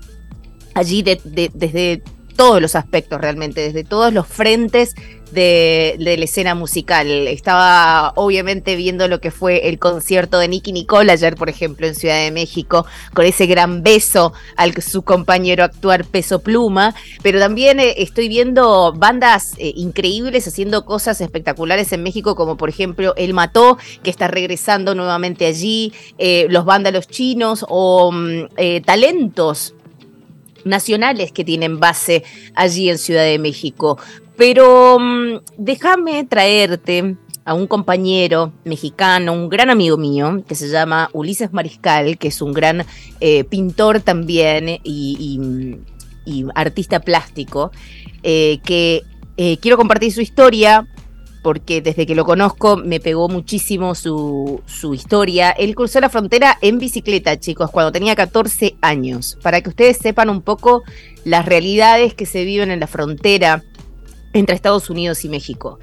allí 0.76 1.02
de- 1.02 1.20
desde 1.54 2.04
todos 2.36 2.62
los 2.62 2.76
aspectos 2.76 3.20
realmente, 3.22 3.62
desde 3.62 3.84
todos 3.84 4.14
los 4.14 4.28
frentes 4.28 4.96
de, 5.32 5.96
la 6.00 6.12
escena 6.12 6.56
musical. 6.56 7.08
Estaba 7.28 8.14
obviamente 8.16 8.76
viendo 8.76 9.08
lo 9.08 9.20
que 9.20 9.32
fue 9.32 9.68
el 9.70 9.80
concierto 9.80 10.40
de 10.40 10.48
Nicky 10.48 10.72
Nicole 10.72 11.12
ayer, 11.12 11.36
por 11.36 11.50
ejemplo, 11.50 11.86
en 11.86 11.96
Ciudad 11.96 12.22
de 12.22 12.32
México, 12.32 12.86
con 13.14 13.26
ese 13.26 13.46
gran 13.46 13.84
beso 13.84 14.34
al 14.56 14.76
su 14.82 15.04
compañero 15.04 15.64
actuar 15.64 16.06
Peso 16.06 16.40
Pluma, 16.40 16.94
pero 17.22 17.40
también 17.40 17.80
eh, 17.80 17.96
estoy 17.98 18.28
viendo 18.28 18.94
bandas 18.94 19.54
eh, 19.58 19.74
increíbles 19.76 20.48
haciendo 20.48 20.86
cosas 20.86 21.22
espectaculares 21.22 21.92
en 21.94 22.04
México, 22.04 22.36
como 22.36 22.58
por 22.58 22.70
ejemplo 22.70 23.14
El 23.16 23.34
Mató, 23.34 23.78
que 24.04 24.10
está 24.10 24.28
regresando 24.28 24.96
nuevamente 24.96 25.46
allí, 25.46 25.94
eh, 26.18 26.48
los 26.50 26.66
vándalos 26.66 27.08
chinos 27.08 27.66
o 27.70 28.12
mm, 28.12 28.48
eh, 28.58 28.82
talentos 28.86 29.75
nacionales 30.66 31.32
que 31.32 31.46
tienen 31.46 31.80
base 31.80 32.24
allí 32.56 32.90
en 32.90 32.98
Ciudad 32.98 33.24
de 33.24 33.40
México. 33.40 33.98
Pero 34.36 35.00
mm, 35.00 35.40
déjame 35.58 36.26
traerte 36.26 37.16
a 37.46 37.54
un 37.54 37.68
compañero 37.68 38.52
mexicano, 38.66 39.32
un 39.32 39.50
gran 39.50 39.70
amigo 39.70 39.98
mío, 39.98 40.44
que 40.48 40.56
se 40.56 40.68
llama 40.68 41.10
Ulises 41.14 41.54
Mariscal, 41.54 42.18
que 42.18 42.30
es 42.30 42.42
un 42.42 42.52
gran 42.52 42.86
eh, 43.22 43.44
pintor 43.44 44.02
también 44.02 44.80
y, 44.84 45.40
artista 46.56 47.00
plástico, 47.00 47.72
eh, 48.24 48.60
que 48.64 49.04
eh, 49.38 49.58
quiero 49.58 49.78
compartir 49.78 50.12
su 50.12 50.22
historia 50.22 50.88
porque 51.46 51.80
desde 51.80 52.08
que 52.08 52.16
lo 52.16 52.26
conozco 52.26 52.76
me 52.76 53.00
pegó 53.00 53.30
muchísimo 53.30 53.94
su, 53.94 54.64
su 54.66 54.96
historia. 54.96 55.52
Él 55.52 55.76
cruzó 55.76 56.00
la 56.00 56.10
frontera 56.10 56.58
en 56.60 56.80
bicicleta, 56.80 57.40
chicos, 57.40 57.70
cuando 57.70 57.92
tenía 57.92 58.16
14 58.16 58.78
años, 58.82 59.38
para 59.44 59.62
que 59.62 59.70
ustedes 59.70 60.00
sepan 60.00 60.32
un 60.32 60.42
poco 60.42 60.82
las 61.24 61.46
realidades 61.46 62.16
que 62.16 62.26
se 62.26 62.46
viven 62.46 62.72
en 62.72 62.80
la 62.80 62.88
frontera 62.88 63.64
entre 64.34 64.56
Estados 64.56 64.90
Unidos 64.90 65.24
y 65.24 65.30
México. 65.30 65.78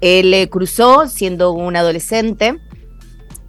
Él 0.00 0.34
eh, 0.34 0.48
cruzó 0.48 1.06
siendo 1.06 1.52
un 1.52 1.76
adolescente, 1.76 2.56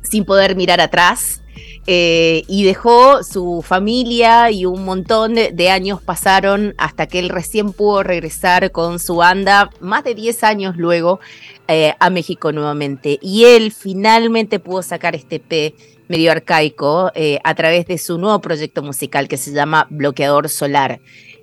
sin 0.04 0.23
poder 0.23 0.56
mirar 0.56 0.82
atrás, 0.82 1.41
eh, 1.87 2.43
y 2.47 2.63
dejó 2.63 3.23
su 3.23 3.61
familia 3.61 4.49
y 4.49 4.65
un 4.65 4.86
montón 4.86 5.36
de, 5.36 5.69
años 5.69 6.01
pasaron 6.01 6.73
hasta 6.79 7.05
que 7.05 7.19
él 7.19 7.29
recién 7.29 7.73
pudo 7.73 8.01
regresar 8.01 8.71
con 8.71 8.97
su 8.97 9.17
banda, 9.17 9.69
más 9.81 10.03
de 10.03 10.15
10 10.15 10.43
años 10.43 10.77
luego, 10.77 11.19
eh, 11.67 11.93
a 11.99 12.09
México 12.09 12.51
nuevamente. 12.51 13.19
Y 13.21 13.45
él 13.45 13.71
finalmente 13.71 14.59
pudo 14.59 14.81
sacar 14.81 15.15
este 15.15 15.39
P 15.39 15.75
medio 16.07 16.31
arcaico 16.31 17.11
eh, 17.13 17.39
a 17.43 17.53
través 17.53 17.86
de 17.86 17.99
su 17.99 18.17
nuevo 18.17 18.41
proyecto 18.41 18.81
musical 18.81 19.27
que 19.27 19.38
se 19.38 19.51
llama 19.51 19.86
Bloqueador 19.91 20.49
Solar. 20.49 20.99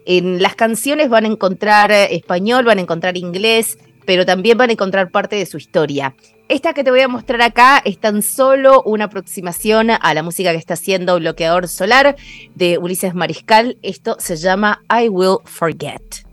En 0.07 0.43
las 0.43 0.57
canciones 0.57 1.09
van 1.09 1.24
a 1.24 1.28
encontrar 1.28 1.93
español, 1.93 2.64
van 2.64 2.78
a 2.78 2.82
encontrar 2.82 3.16
inglés, 3.16 3.78
pero 4.05 4.26
también 4.26 4.59
van 4.59 4.70
a 4.70 4.72
encontrar 4.72 5.12
parte 5.12 5.36
de 5.36 5.47
su 5.47 5.57
historia. 5.57 6.16
Esta 6.53 6.74
que 6.74 6.84
te 6.84 6.90
voy 6.90 7.00
a 7.00 7.09
mostrar 7.09 7.40
acá 7.40 7.80
es 7.82 7.98
tan 7.98 8.20
solo 8.20 8.82
una 8.82 9.07
aproximación 9.07 9.88
a 9.90 10.12
la 10.12 10.22
música 10.22 10.53
que 10.53 10.59
está 10.59 10.74
haciendo 10.74 11.18
Bloqueador 11.18 11.66
Solar 11.66 12.14
de 12.55 12.76
Ulises 12.76 13.14
Mariscal. 13.14 13.78
Esto 13.80 14.16
se 14.18 14.36
llama 14.36 14.82
I 14.90 15.09
Will 15.09 15.38
Forget. 15.46 16.26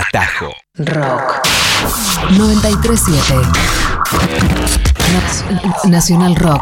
Atajo. 0.00 0.52
Rock 0.74 1.40
937 2.32 3.34
Na- 5.12 5.88
Nacional 5.88 6.36
Rock. 6.36 6.60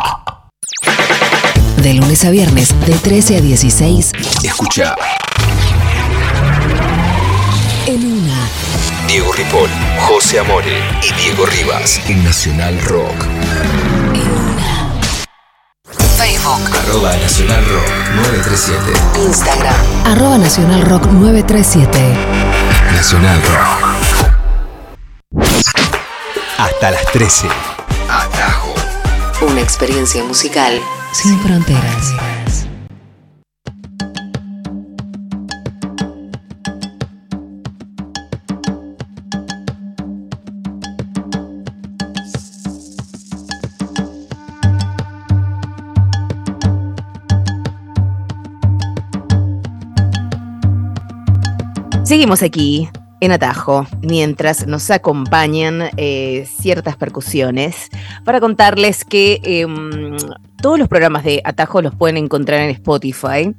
De 1.78 1.94
lunes 1.94 2.24
a 2.24 2.30
viernes, 2.30 2.68
de 2.86 2.94
13 2.94 3.38
a 3.38 3.40
16, 3.40 4.12
Escucha 4.44 4.94
en 7.86 8.06
una. 8.22 8.48
Diego 9.08 9.32
Ripoll, 9.32 9.68
José 10.06 10.38
Amore 10.38 10.78
y 11.02 11.12
Diego 11.20 11.44
Rivas 11.46 12.00
en 12.08 12.22
Nacional 12.22 12.80
Rock. 12.82 13.24
Facebook, 16.16 16.70
Arroba 16.76 17.16
Nacional 17.16 17.64
Rock 17.66 17.88
937. 18.14 18.92
Instagram, 19.26 19.74
arroba 20.06 20.38
Nacional 20.38 20.82
Rock 20.82 21.06
937. 21.06 22.53
Nacional 22.94 23.42
Rock. 23.42 24.30
Hasta 26.58 26.90
las 26.92 27.04
13. 27.12 27.48
Atajo. 28.08 28.72
Una 29.42 29.60
experiencia 29.60 30.22
musical 30.22 30.80
sin 31.12 31.38
fronteras. 31.40 32.14
Seguimos 52.14 52.44
aquí 52.44 52.88
en 53.20 53.32
Atajo 53.32 53.88
mientras 54.00 54.68
nos 54.68 54.88
acompañan 54.92 55.90
eh, 55.96 56.46
ciertas 56.60 56.96
percusiones 56.96 57.88
para 58.24 58.38
contarles 58.38 59.04
que 59.04 59.40
em, 59.42 60.16
todos 60.62 60.78
los 60.78 60.86
programas 60.86 61.24
de 61.24 61.42
Atajo 61.44 61.82
los 61.82 61.92
pueden 61.96 62.16
encontrar 62.16 62.60
en 62.60 62.70
Spotify. 62.70 63.52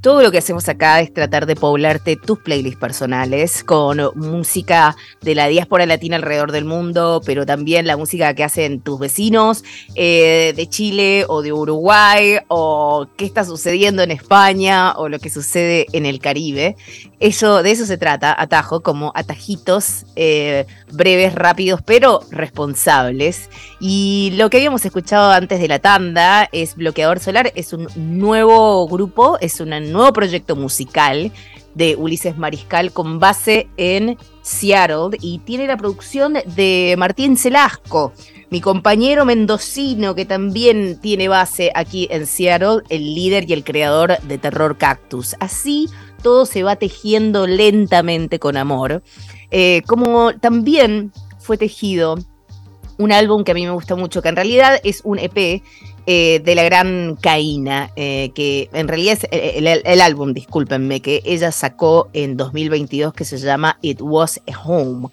Todo 0.00 0.22
lo 0.22 0.30
que 0.30 0.38
hacemos 0.38 0.66
acá 0.70 1.02
es 1.02 1.12
tratar 1.12 1.44
de 1.44 1.56
poblarte 1.56 2.16
tus 2.16 2.38
playlists 2.38 2.80
personales 2.80 3.62
con 3.62 4.00
música 4.14 4.96
de 5.20 5.34
la 5.34 5.46
diáspora 5.46 5.84
latina 5.84 6.16
alrededor 6.16 6.52
del 6.52 6.64
mundo, 6.64 7.20
pero 7.26 7.44
también 7.44 7.86
la 7.86 7.98
música 7.98 8.32
que 8.32 8.42
hacen 8.42 8.80
tus 8.80 8.98
vecinos 8.98 9.62
eh, 9.96 10.54
de 10.56 10.66
Chile 10.70 11.26
o 11.28 11.42
de 11.42 11.52
Uruguay, 11.52 12.38
o 12.48 13.08
qué 13.18 13.26
está 13.26 13.44
sucediendo 13.44 14.02
en 14.02 14.10
España, 14.10 14.92
o 14.92 15.10
lo 15.10 15.18
que 15.18 15.28
sucede 15.28 15.84
en 15.92 16.06
el 16.06 16.18
Caribe. 16.18 16.76
Eso, 17.18 17.62
de 17.62 17.70
eso 17.70 17.84
se 17.84 17.98
trata, 17.98 18.34
atajo, 18.40 18.80
como 18.80 19.12
atajitos 19.14 20.06
eh, 20.16 20.64
breves, 20.90 21.34
rápidos, 21.34 21.82
pero 21.84 22.20
responsables. 22.30 23.50
Y 23.80 24.32
lo 24.36 24.48
que 24.48 24.56
habíamos 24.56 24.82
escuchado 24.86 25.30
antes 25.30 25.60
de 25.60 25.68
la 25.68 25.78
tanda 25.78 26.48
es 26.52 26.74
Bloqueador 26.76 27.20
Solar, 27.20 27.52
es 27.54 27.74
un 27.74 27.88
nuevo 27.96 28.88
grupo, 28.88 29.36
es 29.42 29.60
nuevo 29.92 30.12
proyecto 30.12 30.56
musical 30.56 31.32
de 31.74 31.96
Ulises 31.96 32.36
Mariscal 32.36 32.92
con 32.92 33.18
base 33.18 33.68
en 33.76 34.18
Seattle 34.42 35.16
y 35.20 35.38
tiene 35.40 35.66
la 35.66 35.76
producción 35.76 36.34
de 36.44 36.94
Martín 36.98 37.36
Celasco, 37.36 38.12
mi 38.50 38.60
compañero 38.60 39.24
mendocino 39.24 40.14
que 40.14 40.24
también 40.24 40.98
tiene 41.00 41.28
base 41.28 41.70
aquí 41.74 42.08
en 42.10 42.26
Seattle, 42.26 42.82
el 42.88 43.14
líder 43.14 43.48
y 43.48 43.52
el 43.52 43.62
creador 43.62 44.18
de 44.22 44.38
Terror 44.38 44.76
Cactus. 44.76 45.36
Así 45.38 45.88
todo 46.22 46.46
se 46.46 46.64
va 46.64 46.76
tejiendo 46.76 47.46
lentamente 47.46 48.38
con 48.38 48.56
amor. 48.56 49.02
Eh, 49.52 49.82
como 49.86 50.32
también 50.34 51.12
fue 51.38 51.56
tejido 51.56 52.16
un 52.98 53.12
álbum 53.12 53.44
que 53.44 53.52
a 53.52 53.54
mí 53.54 53.64
me 53.64 53.72
gusta 53.72 53.96
mucho, 53.96 54.20
que 54.20 54.28
en 54.28 54.36
realidad 54.36 54.78
es 54.84 55.00
un 55.04 55.18
EP 55.18 55.62
eh, 56.12 56.40
de 56.44 56.56
la 56.56 56.64
gran 56.64 57.14
Caína, 57.20 57.92
eh, 57.94 58.32
que 58.34 58.68
en 58.72 58.88
realidad 58.88 59.16
es 59.22 59.28
el, 59.30 59.68
el- 59.68 59.82
el 59.84 60.00
álbum, 60.00 60.32
discúlpenme, 60.34 61.00
que 61.00 61.22
ella 61.24 61.52
sacó 61.52 62.08
en 62.12 62.36
2022 62.36 63.12
que 63.12 63.24
se 63.24 63.38
llama 63.38 63.78
It 63.80 63.98
Was 64.02 64.40
a 64.52 64.58
Home. 64.68 65.06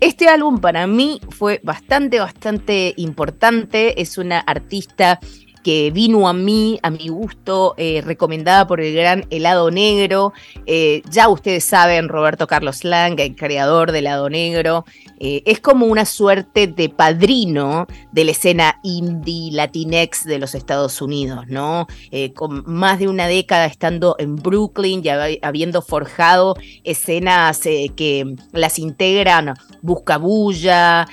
Este 0.00 0.26
álbum 0.26 0.58
para 0.60 0.88
mí 0.88 1.20
fue 1.30 1.60
bastante, 1.62 2.18
bastante 2.18 2.94
importante. 2.96 4.00
Es 4.02 4.18
una 4.18 4.40
artista 4.40 5.20
que 5.62 5.90
vino 5.90 6.28
a 6.28 6.32
mí, 6.32 6.78
a 6.82 6.90
mi 6.90 7.08
gusto, 7.08 7.74
eh, 7.76 8.02
recomendada 8.04 8.66
por 8.66 8.80
el 8.80 8.94
gran 8.94 9.26
Helado 9.30 9.70
Negro. 9.70 10.32
Eh, 10.66 11.02
ya 11.10 11.28
ustedes 11.28 11.64
saben, 11.64 12.08
Roberto 12.08 12.46
Carlos 12.46 12.84
Lang, 12.84 13.18
el 13.20 13.36
creador 13.36 13.92
del 13.92 14.06
Helado 14.06 14.30
Negro, 14.30 14.84
eh, 15.18 15.42
es 15.44 15.60
como 15.60 15.86
una 15.86 16.06
suerte 16.06 16.66
de 16.66 16.88
padrino 16.88 17.86
de 18.12 18.24
la 18.24 18.30
escena 18.30 18.80
indie 18.82 19.52
latinex 19.52 20.24
de 20.24 20.38
los 20.38 20.54
Estados 20.54 21.02
Unidos, 21.02 21.46
¿no? 21.48 21.86
Con 22.34 22.64
más 22.66 22.98
de 22.98 23.08
una 23.08 23.26
década 23.26 23.66
estando 23.66 24.16
en 24.18 24.36
Brooklyn 24.36 25.00
y 25.04 25.08
hab- 25.08 25.38
habiendo 25.42 25.82
forjado 25.82 26.56
escenas 26.84 27.60
que 27.60 28.34
las 28.52 28.78
integran 28.78 29.54
Buscabulla, 29.82 31.06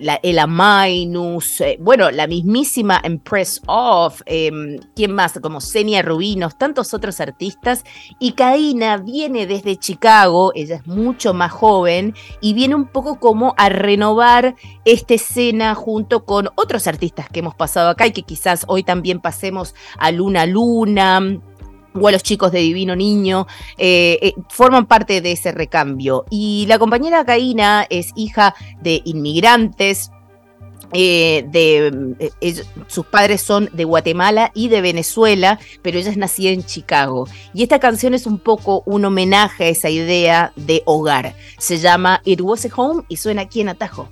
la 0.00 0.20
Ela 0.22 0.46
Minus, 0.46 1.60
eh, 1.60 1.76
bueno, 1.80 2.10
la 2.10 2.26
mismísima 2.26 3.00
Empress 3.02 3.60
Eh, 4.26 4.78
¿quién 4.94 5.12
más? 5.12 5.38
Como 5.42 5.60
Senia 5.60 6.02
Rubinos, 6.02 6.56
tantos 6.56 6.94
otros 6.94 7.20
artistas. 7.20 7.84
Y 8.18 8.32
Kaina 8.32 8.96
viene 8.98 9.46
desde 9.46 9.76
Chicago, 9.76 10.52
ella 10.54 10.76
es 10.76 10.86
mucho 10.86 11.34
más 11.34 11.52
joven 11.52 12.14
y 12.40 12.54
viene 12.54 12.74
un 12.74 12.86
poco 12.86 13.18
como 13.18 13.54
a 13.56 13.68
renovar 13.68 14.56
esta 14.84 15.14
escena 15.14 15.74
junto 15.74 16.24
con 16.24 16.48
otros 16.54 16.86
artistas 16.86 17.28
que 17.28 17.40
hemos 17.40 17.54
pasado 17.54 17.90
acá 17.90 18.06
y 18.06 18.12
que 18.12 18.22
quizás 18.22 18.64
hoy 18.68 18.82
también 18.82 19.20
pasemos 19.20 19.74
a 19.98 20.10
Luna 20.10 20.46
Luna 20.46 21.20
o 21.94 22.08
a 22.08 22.12
los 22.12 22.22
chicos 22.22 22.52
de 22.52 22.60
Divino 22.60 22.96
Niño, 22.96 23.46
eh, 23.76 24.18
eh, 24.22 24.34
forman 24.48 24.86
parte 24.86 25.20
de 25.20 25.32
ese 25.32 25.52
recambio. 25.52 26.24
Y 26.30 26.64
la 26.66 26.78
compañera 26.78 27.24
Caína 27.24 27.86
es 27.90 28.12
hija 28.16 28.54
de 28.80 29.02
inmigrantes. 29.04 30.10
Eh, 30.92 31.44
de, 31.48 32.14
eh, 32.40 32.54
sus 32.86 33.06
padres 33.06 33.42
son 33.42 33.70
de 33.72 33.84
Guatemala 33.84 34.50
y 34.54 34.68
de 34.68 34.80
Venezuela, 34.80 35.58
pero 35.82 35.98
ella 35.98 36.10
es 36.10 36.16
nacida 36.16 36.50
en 36.50 36.64
Chicago. 36.64 37.26
Y 37.54 37.62
esta 37.62 37.78
canción 37.78 38.14
es 38.14 38.26
un 38.26 38.38
poco 38.38 38.82
un 38.86 39.04
homenaje 39.04 39.64
a 39.64 39.68
esa 39.68 39.90
idea 39.90 40.52
de 40.56 40.82
hogar. 40.84 41.34
Se 41.58 41.78
llama 41.78 42.20
It 42.24 42.40
Was 42.40 42.66
a 42.66 42.70
Home 42.74 43.04
y 43.08 43.16
suena 43.16 43.42
aquí 43.42 43.60
en 43.60 43.68
Atajo. 43.68 44.08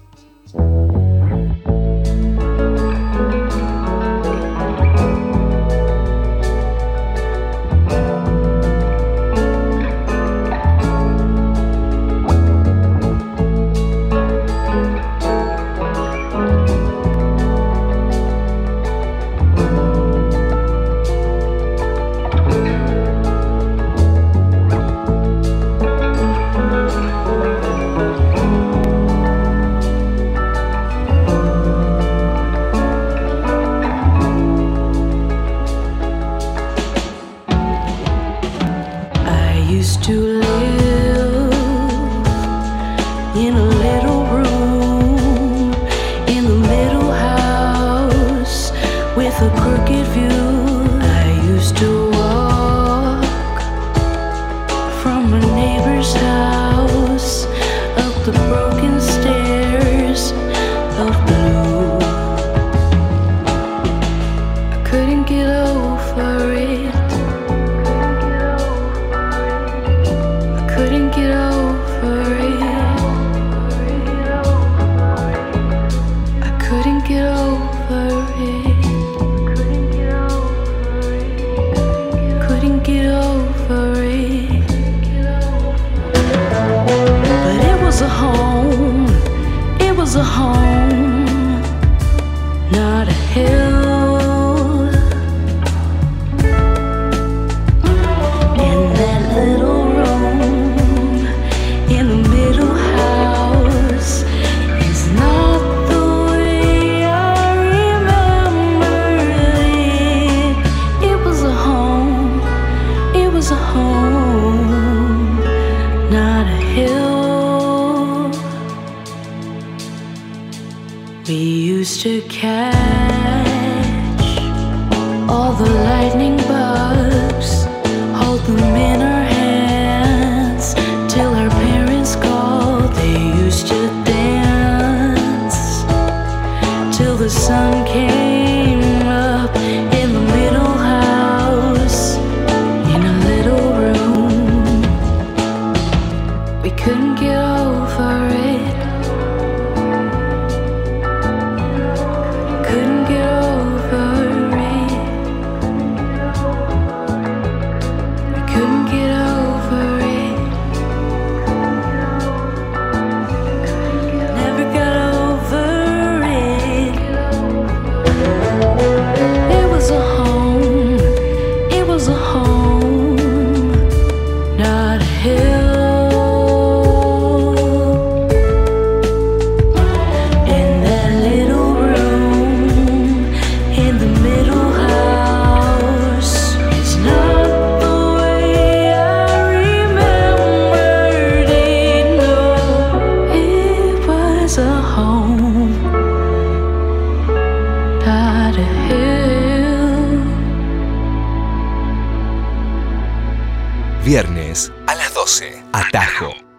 12. 205.92 205.98
Atajo. 205.98 206.50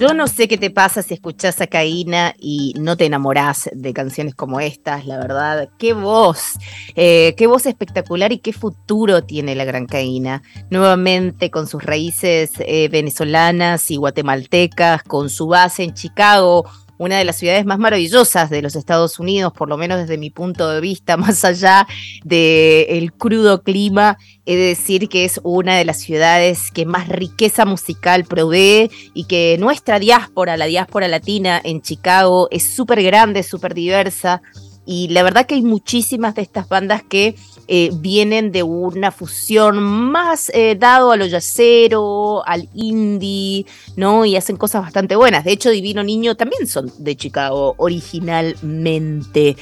Yo 0.00 0.12
no 0.12 0.26
sé 0.26 0.48
qué 0.48 0.58
te 0.58 0.70
pasa 0.70 1.02
si 1.02 1.14
escuchás 1.14 1.60
a 1.60 1.66
Caína 1.66 2.34
y 2.38 2.74
no 2.78 2.96
te 2.96 3.06
enamorás 3.06 3.70
de 3.72 3.92
canciones 3.92 4.34
como 4.34 4.60
estas, 4.60 5.06
la 5.06 5.18
verdad. 5.18 5.68
Qué 5.78 5.94
voz, 5.94 6.58
eh, 6.94 7.34
qué 7.36 7.46
voz 7.46 7.66
espectacular 7.66 8.32
y 8.32 8.38
qué 8.38 8.52
futuro 8.52 9.24
tiene 9.24 9.54
la 9.54 9.64
gran 9.64 9.86
Caína. 9.86 10.42
Nuevamente 10.68 11.50
con 11.50 11.66
sus 11.66 11.82
raíces 11.82 12.52
eh, 12.58 12.88
venezolanas 12.88 13.90
y 13.90 13.96
guatemaltecas, 13.96 15.04
con 15.04 15.30
su 15.30 15.46
base 15.46 15.84
en 15.84 15.94
Chicago, 15.94 16.68
una 16.98 17.18
de 17.18 17.24
las 17.24 17.36
ciudades 17.36 17.64
más 17.64 17.78
maravillosas 17.78 18.50
de 18.50 18.62
los 18.62 18.76
Estados 18.76 19.18
Unidos, 19.18 19.52
por 19.52 19.68
lo 19.68 19.76
menos 19.76 19.98
desde 19.98 20.18
mi 20.18 20.30
punto 20.30 20.68
de 20.70 20.80
vista, 20.80 21.16
más 21.18 21.44
allá 21.44 21.86
del 22.24 23.12
crudo 23.12 23.62
clima, 23.62 24.18
he 24.46 24.56
de 24.56 24.66
decir 24.66 25.08
que 25.08 25.24
es 25.24 25.40
una 25.42 25.76
de 25.76 25.84
las 25.84 25.98
ciudades 26.00 26.70
que 26.70 26.86
más 26.86 27.08
riqueza 27.08 27.64
musical 27.64 28.24
provee 28.24 28.90
y 29.14 29.24
que 29.24 29.56
nuestra 29.58 29.98
diáspora, 29.98 30.56
la 30.56 30.66
diáspora 30.66 31.08
latina 31.08 31.60
en 31.62 31.80
Chicago, 31.80 32.48
es 32.50 32.74
súper 32.74 33.02
grande, 33.02 33.42
súper 33.42 33.74
diversa. 33.74 34.42
Y 34.86 35.08
la 35.08 35.22
verdad 35.22 35.46
que 35.46 35.54
hay 35.54 35.62
muchísimas 35.62 36.34
de 36.34 36.42
estas 36.42 36.68
bandas 36.68 37.02
que 37.02 37.36
eh, 37.68 37.90
vienen 37.94 38.52
de 38.52 38.62
una 38.62 39.10
fusión 39.10 39.82
más 39.82 40.50
eh, 40.54 40.76
dado 40.78 41.12
a 41.12 41.16
lo 41.16 41.26
yacero, 41.26 42.46
al 42.46 42.68
indie, 42.74 43.66
¿no? 43.96 44.24
Y 44.24 44.36
hacen 44.36 44.56
cosas 44.56 44.82
bastante 44.82 45.16
buenas. 45.16 45.44
De 45.44 45.52
hecho, 45.52 45.70
Divino 45.70 46.02
Niño 46.02 46.36
también 46.36 46.66
son 46.66 46.92
de 46.98 47.16
Chicago 47.16 47.74
originalmente. 47.78 49.56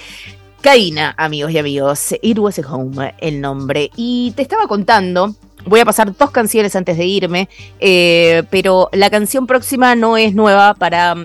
Caína, 0.60 1.14
amigos 1.18 1.50
y 1.50 1.58
amigos, 1.58 2.14
It 2.22 2.38
Was 2.38 2.58
a 2.58 2.72
Home, 2.72 3.14
el 3.18 3.40
nombre. 3.40 3.90
Y 3.96 4.32
te 4.36 4.42
estaba 4.42 4.68
contando, 4.68 5.34
voy 5.66 5.80
a 5.80 5.84
pasar 5.84 6.16
dos 6.16 6.30
canciones 6.30 6.76
antes 6.76 6.96
de 6.96 7.04
irme, 7.04 7.48
eh, 7.80 8.44
pero 8.50 8.88
la 8.92 9.10
canción 9.10 9.46
próxima 9.48 9.96
no 9.96 10.16
es 10.16 10.34
nueva 10.34 10.74
para 10.74 11.16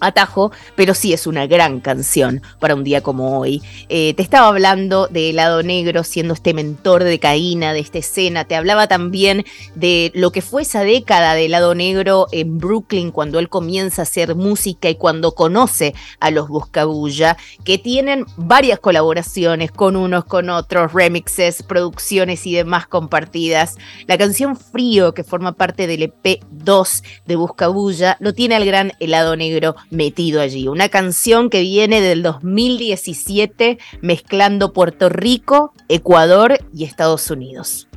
atajo, 0.00 0.52
pero 0.76 0.94
sí 0.94 1.12
es 1.12 1.26
una 1.26 1.46
gran 1.46 1.80
canción 1.80 2.42
para 2.60 2.74
un 2.74 2.84
día 2.84 3.02
como 3.02 3.38
hoy. 3.38 3.62
Eh, 3.88 4.14
te 4.14 4.22
estaba 4.22 4.48
hablando 4.48 5.06
de 5.08 5.30
Helado 5.30 5.62
Negro 5.62 6.04
siendo 6.04 6.34
este 6.34 6.54
mentor 6.54 7.04
de 7.04 7.18
Caína, 7.18 7.72
de 7.72 7.80
esta 7.80 7.98
escena. 7.98 8.44
Te 8.44 8.56
hablaba 8.56 8.86
también 8.86 9.44
de 9.74 10.12
lo 10.14 10.32
que 10.32 10.42
fue 10.42 10.62
esa 10.62 10.82
década 10.82 11.34
de 11.34 11.46
Helado 11.46 11.74
Negro 11.74 12.26
en 12.32 12.58
Brooklyn, 12.58 13.10
cuando 13.10 13.38
él 13.38 13.48
comienza 13.48 14.02
a 14.02 14.04
hacer 14.04 14.34
música 14.34 14.88
y 14.88 14.96
cuando 14.96 15.34
conoce 15.34 15.94
a 16.20 16.30
los 16.30 16.48
Buscabulla, 16.48 17.36
que 17.64 17.78
tienen 17.78 18.26
varias 18.36 18.78
colaboraciones 18.78 19.70
con 19.70 19.96
unos, 19.96 20.24
con 20.24 20.50
otros, 20.50 20.92
remixes, 20.92 21.62
producciones 21.62 22.46
y 22.46 22.54
demás 22.54 22.86
compartidas. 22.86 23.76
La 24.06 24.18
canción 24.18 24.56
Frío, 24.56 25.14
que 25.14 25.24
forma 25.24 25.52
parte 25.52 25.86
del 25.86 26.02
EP 26.02 26.40
2 26.50 27.02
de 27.26 27.36
Buscabulla, 27.36 28.16
lo 28.20 28.32
tiene 28.32 28.54
al 28.54 28.64
gran 28.64 28.92
Helado 29.00 29.36
Negro 29.36 29.76
metido 29.90 30.40
allí. 30.40 30.68
Una 30.68 30.88
canción 30.88 31.50
que 31.50 31.60
viene 31.60 32.00
del 32.00 32.22
2017 32.22 33.78
mezclando 34.00 34.72
Puerto 34.72 35.08
Rico, 35.08 35.72
Ecuador 35.88 36.58
y 36.72 36.84
Estados 36.84 37.30
Unidos. 37.30 37.88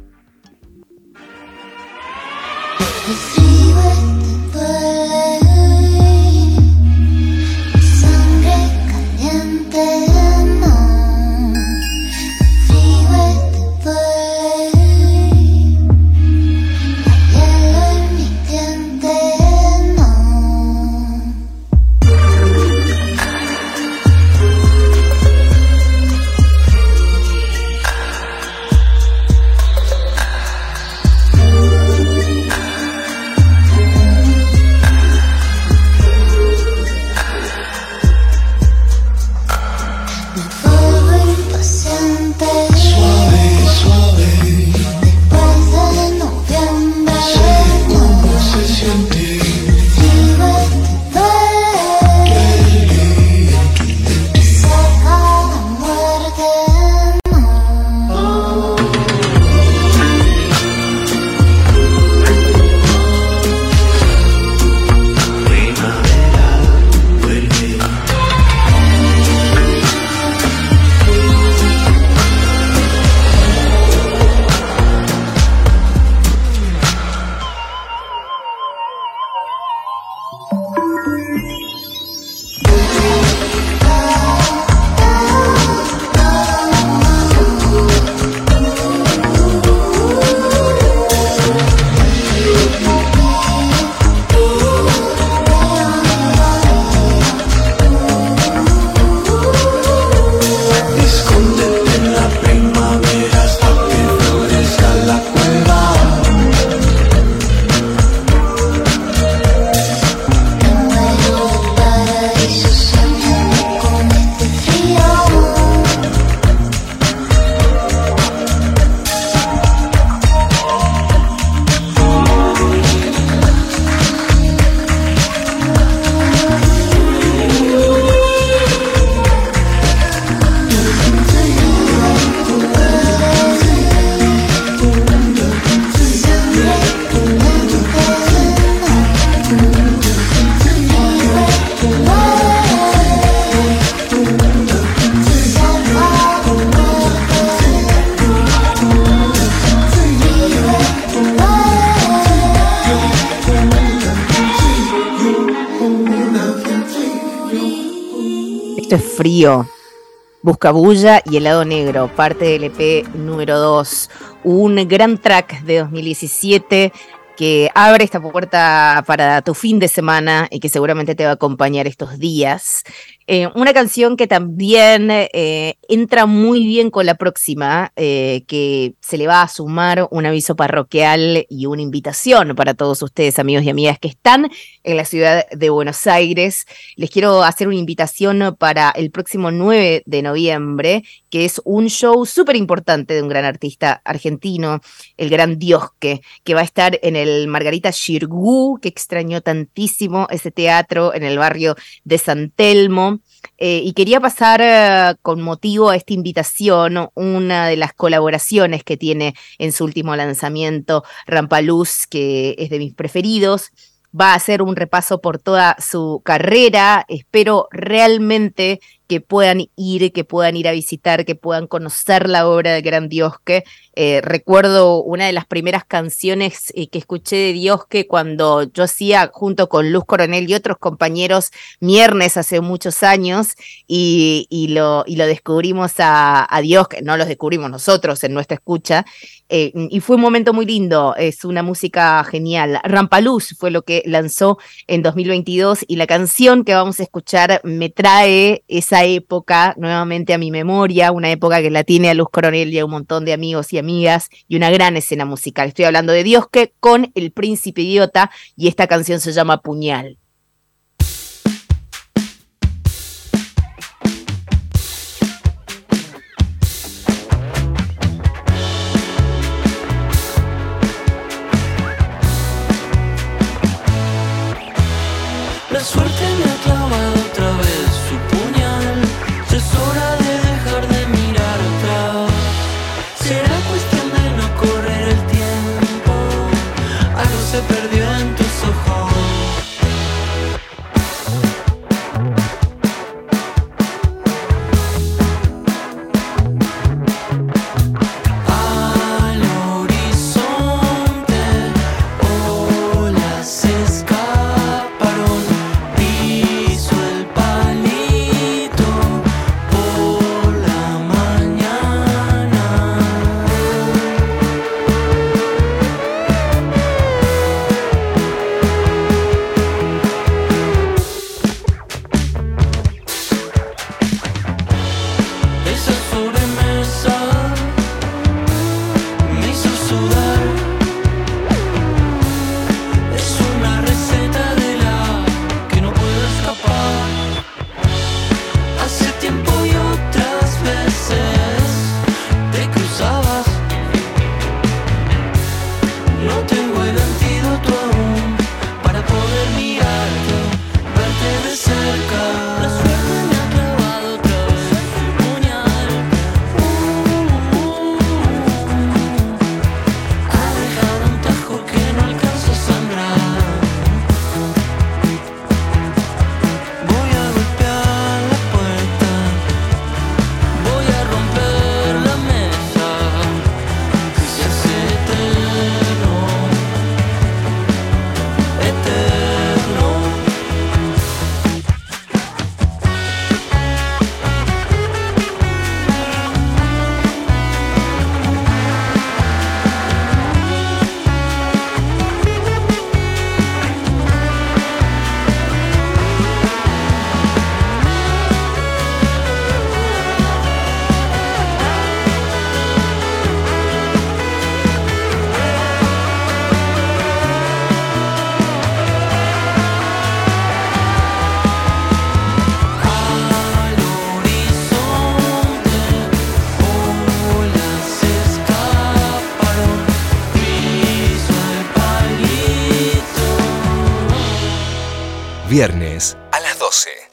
Buscabulla 160.42 161.22
y 161.30 161.38
helado 161.38 161.64
negro, 161.64 162.10
parte 162.16 162.46
del 162.46 162.64
EP 162.64 163.08
número 163.14 163.60
2. 163.60 164.10
Un 164.46 164.88
gran 164.88 165.20
track 165.20 165.62
de 165.62 165.80
2017 165.80 166.92
que 167.36 167.70
abre 167.76 168.04
esta 168.04 168.20
puerta 168.20 169.04
para 169.06 169.44
tu 169.44 169.54
fin 169.54 169.78
de 169.78 169.88
semana 169.88 170.48
y 170.50 170.60
que 170.60 170.70
seguramente 170.70 171.14
te 171.14 171.24
va 171.24 171.32
a 171.32 171.34
acompañar 171.34 171.86
estos 171.86 172.18
días. 172.18 172.84
Eh, 173.30 173.50
una 173.56 173.74
canción 173.74 174.16
que 174.16 174.26
también 174.26 175.10
eh, 175.12 175.76
entra 175.90 176.26
muy 176.26 176.66
bien 176.66 176.90
con 176.90 177.06
la 177.06 177.16
próxima, 177.16 177.92
eh, 177.98 178.46
que 178.48 178.94
se 179.02 179.18
le 179.18 179.28
va 179.28 179.42
a 179.42 179.50
sumar 179.50 180.08
un 180.12 180.26
aviso 180.26 180.56
parroquial 180.56 181.46
y 181.50 181.66
una 181.66 181.82
invitación 181.82 182.56
para 182.56 182.74
todos 182.74 183.02
ustedes, 183.02 183.38
amigos 183.38 183.66
y 183.66 183.70
amigas 183.70 184.00
que 184.00 184.08
están 184.08 184.50
en 184.86 184.96
la 184.96 185.04
ciudad 185.04 185.46
de 185.52 185.70
Buenos 185.70 186.08
Aires. 186.08 186.68
Les 186.96 187.10
quiero 187.10 187.44
hacer 187.44 187.68
una 187.68 187.76
invitación 187.76 188.56
para 188.58 188.92
el 188.92 189.12
próximo 189.12 189.52
9 189.52 190.04
de 190.06 190.22
noviembre, 190.22 191.04
que 191.30 191.44
es 191.44 191.62
un 191.66 191.90
show 191.90 192.26
súper 192.26 192.56
importante 192.56 193.14
de 193.14 193.22
un 193.22 193.28
gran 193.28 193.44
artista 193.44 194.02
argentino, 194.06 194.80
el 195.18 195.30
gran 195.30 195.60
Diosque, 195.60 196.22
que 196.46 196.54
va 196.54 196.62
a 196.62 196.64
estar 196.64 196.98
en 197.04 197.18
el 197.18 197.50
Margarita 197.50 197.92
Xirgu, 197.92 198.80
que 198.82 198.88
extrañó 198.88 199.42
tantísimo 199.42 200.28
ese 200.30 200.50
teatro 200.50 201.14
en 201.14 201.24
el 201.24 201.38
barrio 201.38 201.76
de 202.06 202.18
San 202.20 202.52
Telmo. 202.52 203.17
Eh, 203.58 203.82
y 203.84 203.94
quería 203.94 204.20
pasar 204.20 204.62
eh, 204.62 205.16
con 205.22 205.42
motivo 205.42 205.90
a 205.90 205.96
esta 205.96 206.14
invitación 206.14 207.10
una 207.16 207.68
de 207.68 207.78
las 207.78 207.94
colaboraciones 207.94 208.84
que 208.84 208.98
tiene 208.98 209.34
en 209.58 209.72
su 209.72 209.84
último 209.84 210.16
lanzamiento 210.16 211.04
Rampaluz, 211.26 212.08
que 212.08 212.56
es 212.58 212.70
de 212.70 212.80
mis 212.80 212.94
preferidos. 212.94 213.72
Va 214.20 214.32
a 214.32 214.36
hacer 214.36 214.62
un 214.62 214.76
repaso 214.76 215.22
por 215.22 215.40
toda 215.40 215.76
su 215.80 216.22
carrera. 216.24 217.06
Espero 217.08 217.68
realmente 217.72 218.80
que 219.08 219.22
puedan 219.22 219.70
ir, 219.76 220.12
que 220.12 220.24
puedan 220.24 220.56
ir 220.58 220.68
a 220.68 220.72
visitar, 220.72 221.26
que 221.26 221.36
puedan 221.36 221.68
conocer 221.68 222.30
la 222.30 222.48
obra 222.48 222.74
de 222.74 222.82
Gran 222.82 223.10
Diosque. 223.10 223.64
Eh, 223.96 224.22
recuerdo 224.22 225.02
una 225.02 225.26
de 225.26 225.34
las 225.34 225.46
primeras 225.46 225.84
canciones 225.86 226.72
eh, 226.76 226.88
que 226.88 227.00
escuché 227.00 227.36
de 227.38 227.54
Diosque 227.54 228.06
cuando 228.06 228.64
yo 228.64 228.84
hacía 228.84 229.32
junto 229.34 229.70
con 229.70 229.92
Luz 229.92 230.06
Coronel 230.06 230.50
y 230.50 230.54
otros 230.54 230.78
compañeros 230.78 231.52
Miernes 231.80 232.38
hace 232.38 232.62
muchos 232.62 233.02
años 233.02 233.56
y, 233.88 234.46
y 234.50 234.70
lo, 234.70 235.04
y 235.08 235.16
lo 235.16 235.26
descubrimos 235.26 235.94
a, 236.00 236.46
a 236.54 236.62
Diosque, 236.62 237.02
no 237.02 237.18
los 237.18 237.28
descubrimos 237.28 237.72
nosotros 237.72 238.24
en 238.24 238.34
nuestra 238.34 238.56
escucha, 238.56 239.06
eh, 239.50 239.72
y 239.90 240.00
fue 240.02 240.18
un 240.18 240.22
momento 240.22 240.54
muy 240.54 240.66
lindo, 240.66 241.16
es 241.16 241.46
una 241.46 241.64
música 241.64 242.24
genial. 242.26 242.80
Rampaluz 242.84 243.56
fue 243.58 243.72
lo 243.72 243.84
que 243.84 244.04
lanzó 244.06 244.58
en 244.88 245.02
2022 245.02 245.86
y 245.88 245.96
la 245.96 246.08
canción 246.08 246.66
que 246.66 246.74
vamos 246.74 247.00
a 247.00 247.04
escuchar 247.04 247.62
me 247.64 247.90
trae 247.90 248.64
esa 248.68 248.97
época 249.04 249.74
nuevamente 249.78 250.34
a 250.34 250.38
mi 250.38 250.52
memoria, 250.52 251.12
una 251.12 251.32
época 251.32 251.62
que 251.62 251.70
la 251.70 251.84
tiene 251.84 252.10
a 252.10 252.14
Luz 252.14 252.28
Coronel 252.32 252.74
y 252.74 252.80
a 252.80 252.86
un 252.86 252.92
montón 252.92 253.26
de 253.26 253.34
amigos 253.34 253.74
y 253.74 253.78
amigas 253.78 254.30
y 254.48 254.56
una 254.56 254.70
gran 254.70 254.98
escena 254.98 255.26
musical. 255.26 255.70
Estoy 255.70 255.86
hablando 255.86 256.14
de 256.14 256.24
Diosque 256.24 256.74
con 256.80 257.12
El 257.16 257.32
Príncipe 257.32 257.82
Idiota 257.82 258.32
y 258.56 258.68
esta 258.68 258.88
canción 258.88 259.20
se 259.20 259.34
llama 259.34 259.62
Puñal. 259.62 260.18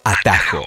Atajo. 0.05 0.63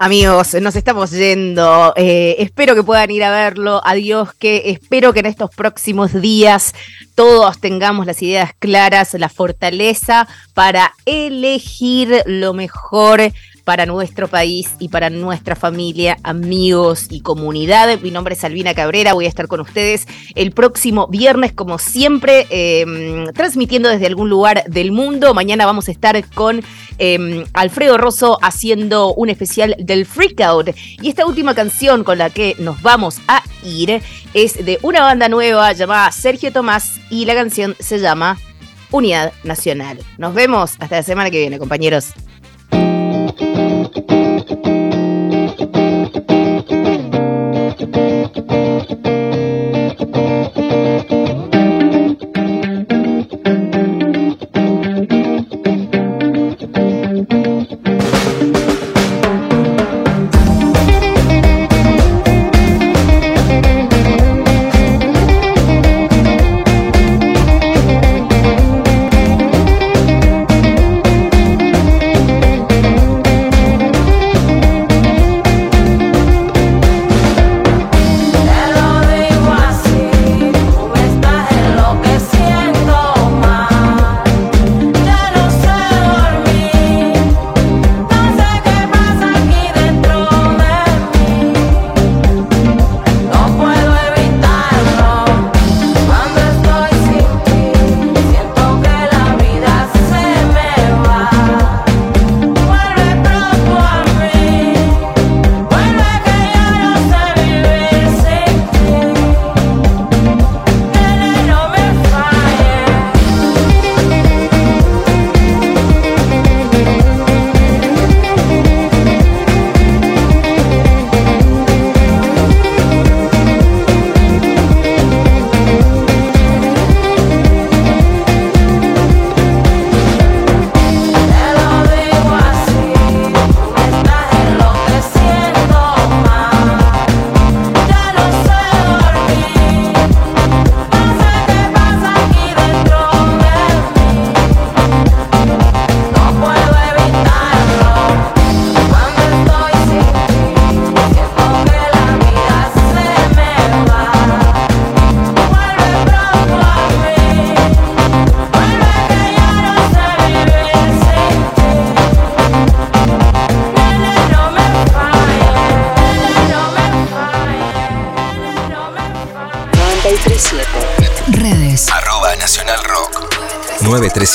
Amigos, 0.00 0.54
nos 0.54 0.74
estamos 0.74 1.12
yendo. 1.12 1.92
Eh, 1.96 2.36
espero 2.38 2.74
que 2.74 2.82
puedan 2.82 3.10
ir 3.10 3.22
a 3.22 3.30
verlo. 3.30 3.80
Adiós, 3.84 4.32
que 4.34 4.70
espero 4.70 5.12
que 5.12 5.20
en 5.20 5.26
estos 5.26 5.50
próximos 5.50 6.12
días 6.12 6.74
todos 7.14 7.60
tengamos 7.60 8.06
las 8.06 8.20
ideas 8.22 8.50
claras, 8.58 9.14
la 9.14 9.28
fortaleza 9.28 10.28
para 10.54 10.92
elegir 11.04 12.22
lo 12.26 12.52
mejor 12.52 13.20
para 13.68 13.84
nuestro 13.84 14.28
país 14.28 14.70
y 14.78 14.88
para 14.88 15.10
nuestra 15.10 15.54
familia, 15.54 16.16
amigos 16.22 17.08
y 17.10 17.20
comunidad. 17.20 18.00
Mi 18.00 18.10
nombre 18.10 18.32
es 18.34 18.42
Albina 18.42 18.72
Cabrera, 18.72 19.12
voy 19.12 19.26
a 19.26 19.28
estar 19.28 19.46
con 19.46 19.60
ustedes 19.60 20.06
el 20.34 20.52
próximo 20.52 21.06
viernes, 21.06 21.52
como 21.52 21.78
siempre, 21.78 22.46
eh, 22.48 23.26
transmitiendo 23.34 23.90
desde 23.90 24.06
algún 24.06 24.30
lugar 24.30 24.64
del 24.68 24.90
mundo. 24.90 25.34
Mañana 25.34 25.66
vamos 25.66 25.88
a 25.88 25.90
estar 25.90 26.26
con 26.30 26.62
eh, 26.98 27.44
Alfredo 27.52 27.98
Rosso 27.98 28.38
haciendo 28.40 29.12
un 29.12 29.28
especial 29.28 29.76
del 29.78 30.06
Freakout. 30.06 30.70
Y 31.02 31.10
esta 31.10 31.26
última 31.26 31.54
canción 31.54 32.04
con 32.04 32.16
la 32.16 32.30
que 32.30 32.56
nos 32.58 32.80
vamos 32.80 33.18
a 33.28 33.42
ir 33.62 34.00
es 34.32 34.64
de 34.64 34.78
una 34.80 35.02
banda 35.02 35.28
nueva 35.28 35.74
llamada 35.74 36.10
Sergio 36.10 36.54
Tomás 36.54 36.98
y 37.10 37.26
la 37.26 37.34
canción 37.34 37.76
se 37.80 37.98
llama 37.98 38.38
Unidad 38.90 39.34
Nacional. 39.44 39.98
Nos 40.16 40.32
vemos 40.32 40.76
hasta 40.78 40.96
la 40.96 41.02
semana 41.02 41.30
que 41.30 41.40
viene, 41.40 41.58
compañeros. 41.58 42.14
Te 43.38 43.46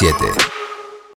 2017. 0.03 0.42